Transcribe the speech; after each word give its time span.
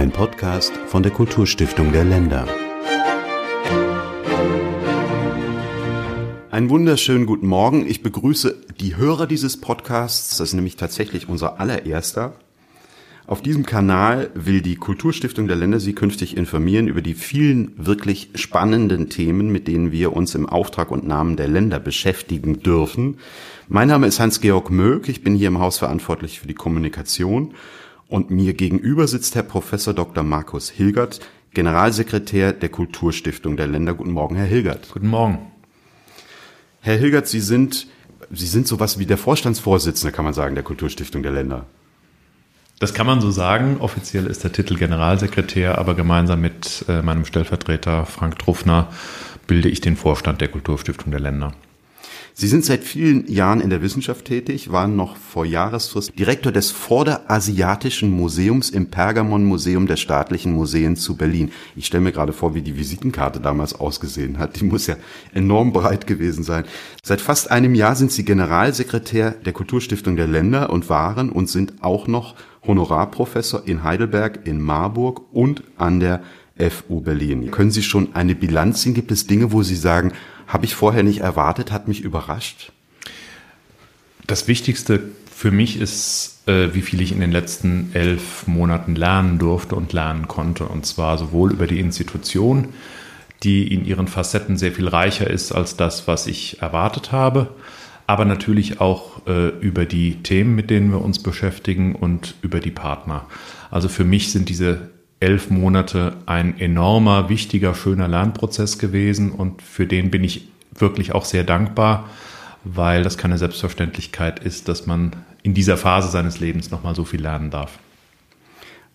Ein 0.00 0.12
Podcast 0.12 0.72
von 0.86 1.02
der 1.02 1.12
Kulturstiftung 1.12 1.92
der 1.92 2.04
Länder. 2.04 2.48
Einen 6.50 6.70
wunderschönen 6.70 7.26
guten 7.26 7.46
Morgen. 7.46 7.86
Ich 7.86 8.02
begrüße 8.02 8.64
die 8.80 8.96
Hörer 8.96 9.26
dieses 9.26 9.60
Podcasts. 9.60 10.38
Das 10.38 10.48
ist 10.48 10.54
nämlich 10.54 10.76
tatsächlich 10.76 11.28
unser 11.28 11.60
allererster. 11.60 12.32
Auf 13.26 13.42
diesem 13.42 13.66
Kanal 13.66 14.30
will 14.32 14.62
die 14.62 14.76
Kulturstiftung 14.76 15.48
der 15.48 15.56
Länder 15.56 15.80
Sie 15.80 15.92
künftig 15.92 16.34
informieren 16.34 16.88
über 16.88 17.02
die 17.02 17.12
vielen 17.12 17.72
wirklich 17.76 18.30
spannenden 18.36 19.10
Themen, 19.10 19.52
mit 19.52 19.68
denen 19.68 19.92
wir 19.92 20.14
uns 20.14 20.34
im 20.34 20.48
Auftrag 20.48 20.92
und 20.92 21.06
Namen 21.06 21.36
der 21.36 21.48
Länder 21.48 21.78
beschäftigen 21.78 22.62
dürfen. 22.62 23.18
Mein 23.68 23.88
Name 23.88 24.06
ist 24.06 24.18
Hans-Georg 24.18 24.70
Möck. 24.70 25.10
Ich 25.10 25.22
bin 25.22 25.34
hier 25.34 25.48
im 25.48 25.58
Haus 25.58 25.76
verantwortlich 25.76 26.40
für 26.40 26.48
die 26.48 26.54
Kommunikation. 26.54 27.52
Und 28.10 28.28
mir 28.28 28.54
gegenüber 28.54 29.06
sitzt 29.06 29.36
Herr 29.36 29.44
Professor 29.44 29.94
Dr. 29.94 30.24
Markus 30.24 30.68
Hilgert, 30.68 31.20
Generalsekretär 31.54 32.52
der 32.52 32.68
Kulturstiftung 32.68 33.56
der 33.56 33.68
Länder. 33.68 33.94
Guten 33.94 34.10
Morgen, 34.10 34.34
Herr 34.34 34.46
Hilgert. 34.46 34.88
Guten 34.92 35.06
Morgen. 35.06 35.38
Herr 36.80 36.96
Hilgert, 36.96 37.28
Sie 37.28 37.38
sind, 37.38 37.86
Sie 38.32 38.48
sind 38.48 38.66
sowas 38.66 38.98
wie 38.98 39.06
der 39.06 39.16
Vorstandsvorsitzende, 39.16 40.10
kann 40.12 40.24
man 40.24 40.34
sagen, 40.34 40.56
der 40.56 40.64
Kulturstiftung 40.64 41.22
der 41.22 41.30
Länder. 41.30 41.66
Das 42.80 42.94
kann 42.94 43.06
man 43.06 43.20
so 43.20 43.30
sagen. 43.30 43.76
Offiziell 43.78 44.26
ist 44.26 44.42
der 44.42 44.50
Titel 44.50 44.76
Generalsekretär, 44.76 45.78
aber 45.78 45.94
gemeinsam 45.94 46.40
mit 46.40 46.84
äh, 46.88 47.02
meinem 47.02 47.24
Stellvertreter 47.24 48.06
Frank 48.06 48.40
Truffner 48.40 48.88
bilde 49.46 49.68
ich 49.68 49.82
den 49.82 49.96
Vorstand 49.96 50.40
der 50.40 50.48
Kulturstiftung 50.48 51.12
der 51.12 51.20
Länder. 51.20 51.52
Sie 52.34 52.48
sind 52.48 52.64
seit 52.64 52.84
vielen 52.84 53.30
Jahren 53.30 53.60
in 53.60 53.70
der 53.70 53.82
Wissenschaft 53.82 54.24
tätig, 54.24 54.72
waren 54.72 54.96
noch 54.96 55.16
vor 55.16 55.44
Jahresfrist 55.44 56.18
Direktor 56.18 56.52
des 56.52 56.70
Vorderasiatischen 56.70 58.10
Museums 58.10 58.70
im 58.70 58.90
Pergamon 58.90 59.44
Museum 59.44 59.86
der 59.86 59.96
Staatlichen 59.96 60.52
Museen 60.52 60.96
zu 60.96 61.16
Berlin. 61.16 61.52
Ich 61.76 61.86
stelle 61.86 62.02
mir 62.02 62.12
gerade 62.12 62.32
vor, 62.32 62.54
wie 62.54 62.62
die 62.62 62.76
Visitenkarte 62.76 63.40
damals 63.40 63.74
ausgesehen 63.74 64.38
hat. 64.38 64.60
Die 64.60 64.64
muss 64.64 64.86
ja 64.86 64.96
enorm 65.34 65.72
breit 65.72 66.06
gewesen 66.06 66.44
sein. 66.44 66.64
Seit 67.02 67.20
fast 67.20 67.50
einem 67.50 67.74
Jahr 67.74 67.96
sind 67.96 68.12
Sie 68.12 68.24
Generalsekretär 68.24 69.32
der 69.32 69.52
Kulturstiftung 69.52 70.16
der 70.16 70.26
Länder 70.26 70.70
und 70.70 70.88
waren 70.88 71.30
und 71.30 71.48
sind 71.48 71.82
auch 71.82 72.06
noch 72.06 72.34
Honorarprofessor 72.66 73.62
in 73.66 73.84
Heidelberg, 73.84 74.40
in 74.46 74.60
Marburg 74.60 75.22
und 75.32 75.62
an 75.76 76.00
der 76.00 76.22
FU 76.58 77.00
Berlin. 77.00 77.50
Können 77.50 77.70
Sie 77.70 77.82
schon 77.82 78.14
eine 78.14 78.34
Bilanz 78.34 78.82
ziehen? 78.82 78.94
Gibt 78.94 79.10
es 79.10 79.26
Dinge, 79.26 79.52
wo 79.52 79.62
Sie 79.62 79.76
sagen, 79.76 80.12
habe 80.50 80.66
ich 80.66 80.74
vorher 80.74 81.04
nicht 81.04 81.20
erwartet, 81.20 81.72
hat 81.72 81.88
mich 81.88 82.02
überrascht? 82.02 82.72
Das 84.26 84.48
Wichtigste 84.48 85.00
für 85.34 85.50
mich 85.50 85.80
ist, 85.80 86.46
äh, 86.46 86.74
wie 86.74 86.82
viel 86.82 87.00
ich 87.00 87.12
in 87.12 87.20
den 87.20 87.32
letzten 87.32 87.90
elf 87.94 88.46
Monaten 88.46 88.94
lernen 88.94 89.38
durfte 89.38 89.76
und 89.76 89.92
lernen 89.92 90.28
konnte. 90.28 90.66
Und 90.66 90.84
zwar 90.84 91.16
sowohl 91.16 91.52
über 91.52 91.66
die 91.66 91.80
Institution, 91.80 92.68
die 93.42 93.72
in 93.72 93.86
ihren 93.86 94.08
Facetten 94.08 94.58
sehr 94.58 94.72
viel 94.72 94.88
reicher 94.88 95.30
ist 95.30 95.52
als 95.52 95.76
das, 95.76 96.06
was 96.06 96.26
ich 96.26 96.60
erwartet 96.60 97.12
habe, 97.12 97.54
aber 98.06 98.24
natürlich 98.24 98.80
auch 98.80 99.26
äh, 99.26 99.48
über 99.60 99.86
die 99.86 100.22
Themen, 100.22 100.56
mit 100.56 100.68
denen 100.68 100.90
wir 100.90 101.00
uns 101.00 101.22
beschäftigen 101.22 101.94
und 101.94 102.34
über 102.42 102.58
die 102.60 102.72
Partner. 102.72 103.26
Also 103.70 103.88
für 103.88 104.04
mich 104.04 104.32
sind 104.32 104.48
diese 104.48 104.90
elf 105.20 105.50
Monate 105.50 106.16
ein 106.26 106.58
enormer, 106.58 107.28
wichtiger, 107.28 107.74
schöner 107.74 108.08
Lernprozess 108.08 108.78
gewesen 108.78 109.30
und 109.30 109.62
für 109.62 109.86
den 109.86 110.10
bin 110.10 110.24
ich 110.24 110.48
wirklich 110.74 111.14
auch 111.14 111.26
sehr 111.26 111.44
dankbar, 111.44 112.08
weil 112.64 113.02
das 113.02 113.18
keine 113.18 113.38
Selbstverständlichkeit 113.38 114.40
ist, 114.40 114.68
dass 114.68 114.86
man 114.86 115.12
in 115.42 115.54
dieser 115.54 115.76
Phase 115.76 116.08
seines 116.08 116.40
Lebens 116.40 116.70
nochmal 116.70 116.94
so 116.94 117.04
viel 117.04 117.20
lernen 117.20 117.50
darf. 117.50 117.78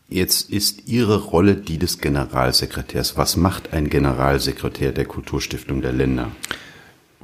Jetzt 0.08 0.52
ist 0.52 0.88
Ihre 0.88 1.18
Rolle 1.18 1.56
die 1.56 1.80
des 1.80 2.00
Generalsekretärs. 2.00 3.18
Was 3.18 3.38
macht 3.38 3.74
ein 3.74 3.90
Generalsekretär 3.90 4.92
der 4.92 5.06
Kulturstiftung 5.06 5.82
der 5.82 5.94
Länder? 5.94 6.32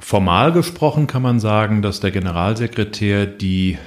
Formal 0.00 0.52
gesprochen 0.52 1.06
kann 1.06 1.22
man 1.22 1.38
sagen, 1.38 1.80
dass 1.80 2.00
der 2.00 2.10
Generalsekretär 2.10 3.26
die 3.26 3.78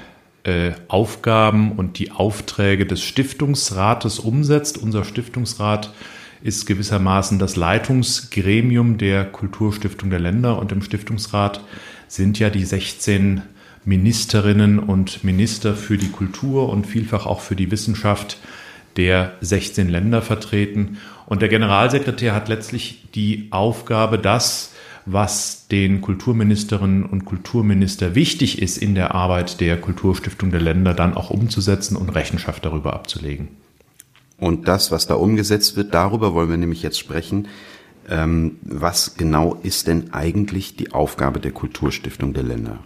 Aufgaben 0.88 1.72
und 1.72 1.97
die 1.97 2.11
Aufträge 2.11 2.85
des 2.85 3.01
Stiftungsrates 3.01 4.19
umsetzt. 4.19 4.78
Unser 4.78 5.03
Stiftungsrat 5.03 5.91
ist 6.44 6.67
gewissermaßen 6.67 7.39
das 7.39 7.56
Leitungsgremium 7.56 9.00
der 9.00 9.25
Kulturstiftung 9.25 10.11
der 10.11 10.19
Länder 10.19 10.59
und 10.59 10.72
im 10.72 10.84
Stiftungsrat 10.84 11.61
sind 12.07 12.38
ja 12.38 12.51
die 12.51 12.63
16 12.63 13.41
Ministerinnen 13.85 14.78
und 14.78 15.23
Minister 15.23 15.75
für 15.75 15.97
die 15.97 16.09
Kultur 16.09 16.69
und 16.69 16.85
vielfach 16.85 17.25
auch 17.25 17.39
für 17.39 17.55
die 17.55 17.72
Wissenschaft 17.72 18.38
der 18.97 19.34
16 19.41 19.89
Länder 19.89 20.22
vertreten. 20.22 21.00
Und 21.25 21.41
der 21.41 21.50
Generalsekretär 21.50 22.35
hat 22.35 22.50
letztlich 22.50 23.09
die 23.16 23.47
Aufgabe, 23.50 24.19
das 24.19 24.74
was 25.05 25.67
den 25.67 26.01
Kulturministerinnen 26.01 27.05
und 27.05 27.25
Kulturminister 27.25 28.16
wichtig 28.16 28.61
ist 28.61 28.77
in 28.77 28.95
der 28.95 29.13
Arbeit 29.13 29.61
der 29.61 29.79
Kulturstiftung 29.79 30.51
der 30.51 30.61
Länder, 30.61 30.93
dann 30.93 31.13
auch 31.13 31.29
umzusetzen 31.29 31.95
und 31.95 32.09
Rechenschaft 32.09 32.66
darüber 32.66 32.93
abzulegen. 32.93 33.49
Und 34.38 34.67
das, 34.67 34.91
was 34.91 35.07
da 35.07 35.13
umgesetzt 35.13 35.77
wird, 35.77 35.93
darüber 35.93 36.33
wollen 36.33 36.49
wir 36.49 36.57
nämlich 36.57 36.81
jetzt 36.81 36.99
sprechen. 36.99 37.47
Ähm, 38.09 38.57
was 38.61 39.16
genau 39.16 39.55
ist 39.63 39.88
denn 39.88 40.13
eigentlich 40.13 40.75
die 40.75 40.91
Aufgabe 40.91 41.39
der 41.39 41.51
Kulturstiftung 41.51 42.33
der 42.33 42.43
Länder? 42.43 42.79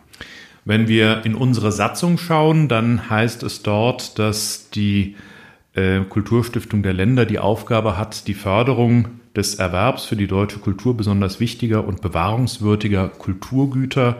Wenn 0.65 0.87
wir 0.87 1.25
in 1.25 1.35
unsere 1.35 1.71
Satzung 1.71 2.17
schauen, 2.17 2.67
dann 2.67 3.09
heißt 3.09 3.43
es 3.43 3.63
dort, 3.63 4.19
dass 4.19 4.69
die 4.69 5.15
äh, 5.73 6.01
Kulturstiftung 6.01 6.83
der 6.83 6.93
Länder 6.93 7.25
die 7.25 7.39
Aufgabe 7.39 7.97
hat, 7.97 8.27
die 8.27 8.33
Förderung 8.33 9.18
des 9.35 9.55
Erwerbs 9.55 10.05
für 10.05 10.15
die 10.15 10.27
deutsche 10.27 10.59
Kultur 10.59 10.97
besonders 10.97 11.39
wichtiger 11.39 11.85
und 11.87 12.01
bewahrungswürdiger 12.01 13.09
Kulturgüter 13.09 14.17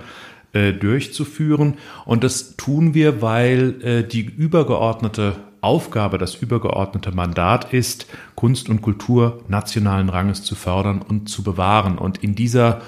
äh, 0.53 0.74
durchzuführen. 0.74 1.75
Und 2.06 2.24
das 2.24 2.56
tun 2.56 2.94
wir, 2.94 3.22
weil 3.22 3.81
äh, 3.84 4.03
die 4.03 4.22
übergeordnete 4.22 5.36
Aufgabe, 5.62 6.18
das 6.18 6.36
übergeordnete 6.36 7.12
Mandat 7.12 7.74
ist, 7.74 8.08
Kunst 8.36 8.69
und 8.69 8.81
Kultur 8.81 9.44
nationalen 9.48 10.09
Ranges 10.09 10.44
zu 10.44 10.56
fördern 10.56 11.02
und 11.02 11.30
zu 11.30 11.44
bewahren. 11.44 11.98
Und 11.98 12.24
in 12.24 12.34
dieser 12.36 12.81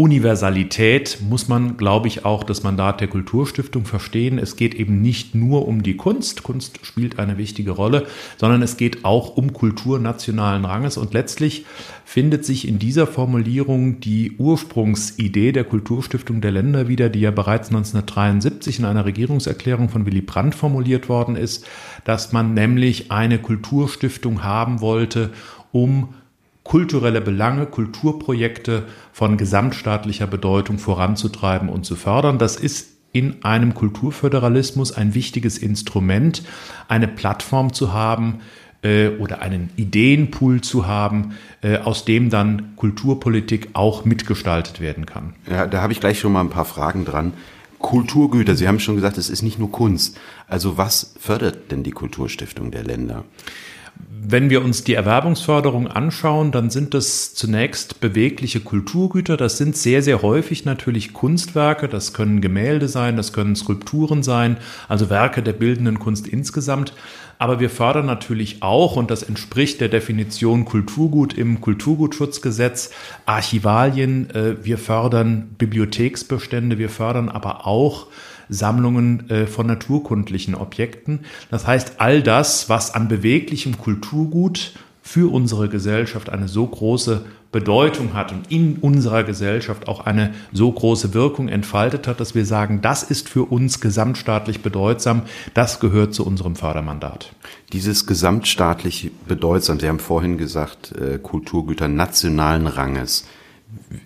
Universalität 0.00 1.18
muss 1.28 1.48
man, 1.48 1.76
glaube 1.76 2.06
ich, 2.06 2.24
auch 2.24 2.44
das 2.44 2.62
Mandat 2.62 3.00
der 3.00 3.08
Kulturstiftung 3.08 3.84
verstehen. 3.84 4.38
Es 4.38 4.54
geht 4.54 4.76
eben 4.76 5.02
nicht 5.02 5.34
nur 5.34 5.66
um 5.66 5.82
die 5.82 5.96
Kunst, 5.96 6.44
Kunst 6.44 6.78
spielt 6.86 7.18
eine 7.18 7.36
wichtige 7.36 7.72
Rolle, 7.72 8.06
sondern 8.36 8.62
es 8.62 8.76
geht 8.76 9.04
auch 9.04 9.36
um 9.36 9.52
Kultur 9.52 9.98
nationalen 9.98 10.64
Ranges. 10.64 10.98
Und 10.98 11.14
letztlich 11.14 11.66
findet 12.04 12.44
sich 12.44 12.68
in 12.68 12.78
dieser 12.78 13.08
Formulierung 13.08 13.98
die 13.98 14.36
Ursprungsidee 14.38 15.50
der 15.50 15.64
Kulturstiftung 15.64 16.40
der 16.40 16.52
Länder 16.52 16.86
wieder, 16.86 17.08
die 17.08 17.20
ja 17.22 17.32
bereits 17.32 17.70
1973 17.70 18.78
in 18.78 18.84
einer 18.84 19.04
Regierungserklärung 19.04 19.88
von 19.88 20.06
Willy 20.06 20.22
Brandt 20.22 20.54
formuliert 20.54 21.08
worden 21.08 21.34
ist, 21.34 21.66
dass 22.04 22.32
man 22.32 22.54
nämlich 22.54 23.10
eine 23.10 23.40
Kulturstiftung 23.40 24.44
haben 24.44 24.80
wollte, 24.80 25.30
um 25.72 26.14
kulturelle 26.68 27.22
Belange, 27.22 27.64
Kulturprojekte 27.64 28.84
von 29.10 29.38
gesamtstaatlicher 29.38 30.26
Bedeutung 30.26 30.78
voranzutreiben 30.78 31.70
und 31.70 31.84
zu 31.84 31.96
fördern. 31.96 32.38
Das 32.38 32.56
ist 32.56 32.90
in 33.10 33.42
einem 33.42 33.72
Kulturföderalismus 33.72 34.92
ein 34.92 35.14
wichtiges 35.14 35.56
Instrument, 35.56 36.42
eine 36.86 37.08
Plattform 37.08 37.72
zu 37.72 37.94
haben 37.94 38.40
äh, 38.82 39.08
oder 39.08 39.40
einen 39.40 39.70
Ideenpool 39.76 40.60
zu 40.60 40.86
haben, 40.86 41.32
äh, 41.62 41.78
aus 41.78 42.04
dem 42.04 42.28
dann 42.28 42.76
Kulturpolitik 42.76 43.70
auch 43.72 44.04
mitgestaltet 44.04 44.78
werden 44.78 45.06
kann. 45.06 45.32
Ja, 45.50 45.66
da 45.66 45.80
habe 45.80 45.94
ich 45.94 46.00
gleich 46.00 46.20
schon 46.20 46.32
mal 46.32 46.42
ein 46.42 46.50
paar 46.50 46.66
Fragen 46.66 47.06
dran. 47.06 47.32
Kulturgüter, 47.78 48.54
Sie 48.56 48.68
haben 48.68 48.78
schon 48.78 48.96
gesagt, 48.96 49.16
es 49.16 49.30
ist 49.30 49.40
nicht 49.40 49.58
nur 49.58 49.72
Kunst. 49.72 50.18
Also 50.46 50.76
was 50.76 51.14
fördert 51.18 51.70
denn 51.70 51.82
die 51.82 51.92
Kulturstiftung 51.92 52.70
der 52.70 52.84
Länder? 52.84 53.24
Wenn 54.30 54.50
wir 54.50 54.62
uns 54.62 54.84
die 54.84 54.92
Erwerbungsförderung 54.92 55.86
anschauen, 55.86 56.52
dann 56.52 56.68
sind 56.68 56.92
das 56.92 57.34
zunächst 57.34 58.00
bewegliche 58.00 58.60
Kulturgüter. 58.60 59.38
Das 59.38 59.56
sind 59.56 59.74
sehr, 59.74 60.02
sehr 60.02 60.20
häufig 60.20 60.66
natürlich 60.66 61.14
Kunstwerke. 61.14 61.88
Das 61.88 62.12
können 62.12 62.42
Gemälde 62.42 62.88
sein, 62.88 63.16
das 63.16 63.32
können 63.32 63.56
Skulpturen 63.56 64.22
sein, 64.22 64.58
also 64.86 65.08
Werke 65.08 65.42
der 65.42 65.54
bildenden 65.54 65.98
Kunst 65.98 66.28
insgesamt. 66.28 66.92
Aber 67.38 67.58
wir 67.58 67.70
fördern 67.70 68.04
natürlich 68.04 68.62
auch, 68.62 68.96
und 68.96 69.10
das 69.10 69.22
entspricht 69.22 69.80
der 69.80 69.88
Definition 69.88 70.66
Kulturgut 70.66 71.32
im 71.32 71.62
Kulturgutschutzgesetz, 71.62 72.90
Archivalien. 73.24 74.28
Äh, 74.30 74.62
wir 74.62 74.76
fördern 74.76 75.54
Bibliotheksbestände. 75.56 76.78
Wir 76.78 76.90
fördern 76.90 77.30
aber 77.30 77.66
auch 77.66 78.08
Sammlungen 78.48 79.28
äh, 79.30 79.46
von 79.46 79.66
naturkundlichen 79.66 80.54
Objekten. 80.54 81.20
Das 81.50 81.66
heißt, 81.66 81.94
all 81.98 82.22
das, 82.22 82.68
was 82.68 82.94
an 82.94 83.08
beweglichem 83.08 83.78
Kulturgut 83.78 84.72
für 85.02 85.32
unsere 85.32 85.68
Gesellschaft 85.68 86.28
eine 86.28 86.48
so 86.48 86.66
große 86.66 87.24
Bedeutung 87.50 88.12
hat 88.12 88.30
und 88.30 88.52
in 88.52 88.76
unserer 88.76 89.24
Gesellschaft 89.24 89.88
auch 89.88 90.00
eine 90.00 90.34
so 90.52 90.70
große 90.70 91.14
Wirkung 91.14 91.48
entfaltet 91.48 92.06
hat, 92.06 92.20
dass 92.20 92.34
wir 92.34 92.44
sagen, 92.44 92.82
das 92.82 93.02
ist 93.02 93.28
für 93.28 93.44
uns 93.44 93.80
gesamtstaatlich 93.80 94.60
bedeutsam, 94.60 95.22
das 95.54 95.80
gehört 95.80 96.12
zu 96.12 96.26
unserem 96.26 96.56
Fördermandat. 96.56 97.32
Dieses 97.72 98.06
gesamtstaatlich 98.06 99.10
bedeutsam, 99.26 99.80
Sie 99.80 99.88
haben 99.88 99.98
vorhin 99.98 100.36
gesagt, 100.36 100.92
äh, 100.92 101.18
Kulturgüter 101.18 101.88
nationalen 101.88 102.66
Ranges. 102.66 103.26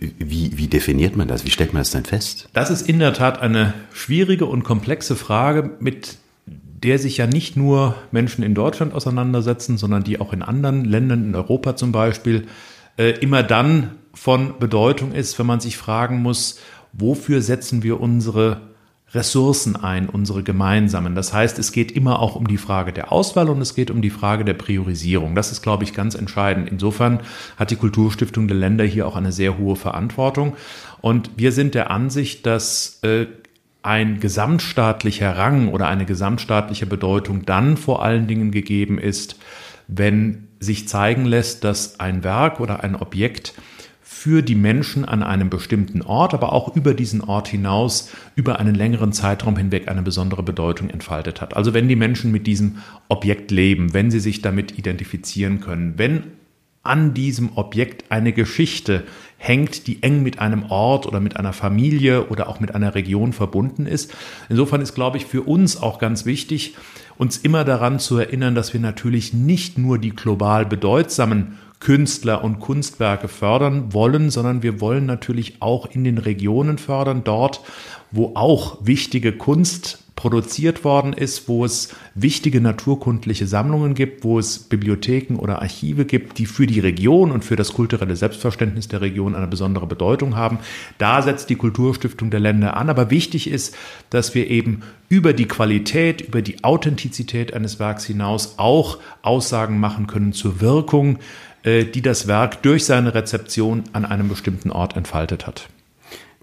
Wie, 0.00 0.59
wie 0.59 0.67
definiert 0.67 1.17
man 1.17 1.29
das? 1.29 1.44
Wie 1.44 1.50
stellt 1.50 1.73
man 1.73 1.81
das 1.81 1.91
denn 1.91 2.05
fest? 2.05 2.49
Das 2.53 2.70
ist 2.70 2.88
in 2.88 2.99
der 2.99 3.12
Tat 3.12 3.41
eine 3.41 3.75
schwierige 3.93 4.47
und 4.47 4.64
komplexe 4.64 5.17
Frage, 5.17 5.70
mit 5.79 6.19
der 6.47 6.99
sich 6.99 7.17
ja 7.17 7.26
nicht 7.26 7.56
nur 7.56 7.94
Menschen 8.11 8.43
in 8.43 8.55
Deutschland 8.55 8.93
auseinandersetzen, 8.93 9.79
sondern 9.79 10.03
die 10.03 10.20
auch 10.20 10.32
in 10.32 10.43
anderen 10.43 10.85
Ländern, 10.85 11.25
in 11.25 11.35
Europa 11.35 11.76
zum 11.76 11.93
Beispiel, 11.93 12.47
äh, 12.97 13.11
immer 13.20 13.43
dann 13.43 13.93
von 14.14 14.59
Bedeutung 14.59 15.12
ist, 15.12 15.38
wenn 15.38 15.47
man 15.47 15.61
sich 15.61 15.76
fragen 15.76 16.20
muss, 16.23 16.59
wofür 16.93 17.41
setzen 17.41 17.82
wir 17.82 18.00
unsere 18.00 18.71
Ressourcen 19.14 19.76
ein, 19.76 20.09
unsere 20.09 20.43
gemeinsamen. 20.43 21.14
Das 21.14 21.32
heißt, 21.32 21.59
es 21.59 21.73
geht 21.73 21.93
immer 21.93 22.19
auch 22.20 22.35
um 22.35 22.49
die 22.49 22.56
Frage 22.56 22.93
der 22.93 23.12
Auswahl 23.12 23.50
und 23.50 23.61
es 23.61 23.75
geht 23.75 23.91
um 23.91 24.00
die 24.00 24.11
Frage 24.11 24.44
der 24.44 24.55
Priorisierung. 24.55 25.35
Das 25.35 25.53
ist, 25.53 25.62
glaube 25.62 25.85
ich, 25.85 25.93
ganz 25.93 26.14
entscheidend. 26.14 26.70
Insofern 26.70 27.20
hat 27.59 27.70
die 27.70 27.76
Kulturstiftung 27.76 28.49
der 28.49 28.56
Länder 28.56 28.85
hier 28.85 29.06
auch 29.06 29.17
eine 29.17 29.32
sehr 29.32 29.59
hohe 29.59 29.76
Verantwortung. 29.76 30.56
Und 31.03 31.31
wir 31.37 31.53
sind 31.53 31.75
der 31.75 31.91
Ansicht, 31.91 32.47
dass 32.47 33.00
äh, 33.03 33.26
ein 33.82 34.20
gesamtstaatlicher 34.20 35.37
Rang 35.37 35.69
oder 35.69 35.88
eine 35.88 36.06
gesamtstaatliche 36.06 36.87
Bedeutung 36.87 37.44
dann 37.44 37.76
vor 37.76 38.03
allen 38.03 38.26
Dingen 38.26 38.50
gegeben 38.50 38.99
ist, 38.99 39.37
wenn 39.88 40.49
sich 40.61 40.88
zeigen 40.88 41.25
lässt, 41.25 41.64
dass 41.64 41.99
ein 42.00 42.23
Werk 42.25 42.61
oder 42.61 42.85
ein 42.85 42.94
Objekt 42.94 43.55
für 44.22 44.40
die 44.42 44.54
Menschen 44.54 45.04
an 45.04 45.24
einem 45.24 45.50
bestimmten 45.50 46.00
Ort, 46.00 46.32
aber 46.32 46.52
auch 46.52 46.76
über 46.76 46.94
diesen 46.94 47.22
Ort 47.22 47.48
hinaus 47.48 48.12
über 48.36 48.60
einen 48.60 48.76
längeren 48.76 49.12
Zeitraum 49.12 49.56
hinweg 49.56 49.88
eine 49.88 50.02
besondere 50.02 50.44
Bedeutung 50.44 50.90
entfaltet 50.90 51.40
hat. 51.40 51.56
Also 51.56 51.74
wenn 51.74 51.88
die 51.88 51.96
Menschen 51.96 52.30
mit 52.30 52.46
diesem 52.46 52.76
Objekt 53.08 53.50
leben, 53.50 53.94
wenn 53.94 54.12
sie 54.12 54.20
sich 54.20 54.40
damit 54.40 54.78
identifizieren 54.78 55.58
können, 55.58 55.94
wenn 55.96 56.22
an 56.84 57.14
diesem 57.14 57.56
Objekt 57.56 58.12
eine 58.12 58.32
Geschichte 58.32 59.02
hängt, 59.38 59.88
die 59.88 60.04
eng 60.04 60.22
mit 60.22 60.38
einem 60.38 60.66
Ort 60.70 61.04
oder 61.06 61.18
mit 61.18 61.36
einer 61.36 61.52
Familie 61.52 62.28
oder 62.28 62.48
auch 62.48 62.60
mit 62.60 62.76
einer 62.76 62.94
Region 62.94 63.32
verbunden 63.32 63.86
ist. 63.86 64.14
Insofern 64.48 64.82
ist, 64.82 64.94
glaube 64.94 65.16
ich, 65.16 65.26
für 65.26 65.42
uns 65.42 65.76
auch 65.76 65.98
ganz 65.98 66.26
wichtig, 66.26 66.76
uns 67.18 67.38
immer 67.38 67.64
daran 67.64 67.98
zu 67.98 68.18
erinnern, 68.18 68.54
dass 68.54 68.72
wir 68.72 68.80
natürlich 68.80 69.34
nicht 69.34 69.78
nur 69.78 69.98
die 69.98 70.10
global 70.10 70.64
bedeutsamen 70.64 71.58
Künstler 71.82 72.44
und 72.44 72.61
Kunstwerke 72.61 73.26
fördern 73.26 73.93
wollen, 73.93 74.31
sondern 74.31 74.62
wir 74.62 74.81
wollen 74.81 75.05
natürlich 75.05 75.56
auch 75.58 75.87
in 75.90 76.05
den 76.05 76.19
Regionen 76.19 76.79
fördern, 76.79 77.23
dort, 77.25 77.61
wo 78.12 78.37
auch 78.37 78.79
wichtige 78.87 79.32
Kunst 79.32 79.99
produziert 80.14 80.84
worden 80.84 81.12
ist, 81.12 81.49
wo 81.49 81.64
es 81.64 81.93
wichtige 82.14 82.61
naturkundliche 82.61 83.49
Sammlungen 83.49 83.94
gibt, 83.94 84.23
wo 84.23 84.38
es 84.38 84.61
Bibliotheken 84.61 85.34
oder 85.34 85.61
Archive 85.61 86.05
gibt, 86.05 86.38
die 86.38 86.46
für 86.46 86.69
die 86.69 86.79
Region 86.79 87.32
und 87.32 87.44
für 87.44 87.56
das 87.56 87.73
kulturelle 87.73 88.14
Selbstverständnis 88.14 88.87
der 88.87 89.00
Region 89.00 89.35
eine 89.35 89.49
besondere 89.49 89.88
Bedeutung 89.88 90.37
haben. 90.37 90.58
Da 90.99 91.20
setzt 91.23 91.50
die 91.50 91.56
Kulturstiftung 91.56 92.31
der 92.31 92.38
Länder 92.38 92.76
an. 92.76 92.90
Aber 92.90 93.11
wichtig 93.11 93.50
ist, 93.50 93.75
dass 94.11 94.37
wir 94.37 94.49
eben 94.49 94.82
über 95.08 95.32
die 95.32 95.49
Qualität, 95.49 96.20
über 96.20 96.43
die 96.43 96.62
Authentizität 96.62 97.52
eines 97.52 97.81
Werks 97.81 98.05
hinaus 98.05 98.55
auch 98.58 98.99
Aussagen 99.23 99.81
machen 99.81 100.06
können 100.06 100.32
zur 100.32 100.61
Wirkung, 100.61 101.19
die 101.64 102.03
das 102.03 102.26
Werk 102.26 102.62
durch 102.62 102.85
seine 102.85 103.14
Rezeption 103.14 103.85
an 103.93 104.05
einem 104.05 104.29
bestimmten 104.29 104.70
Ort 104.70 104.97
entfaltet 104.97 105.47
hat. 105.47 105.69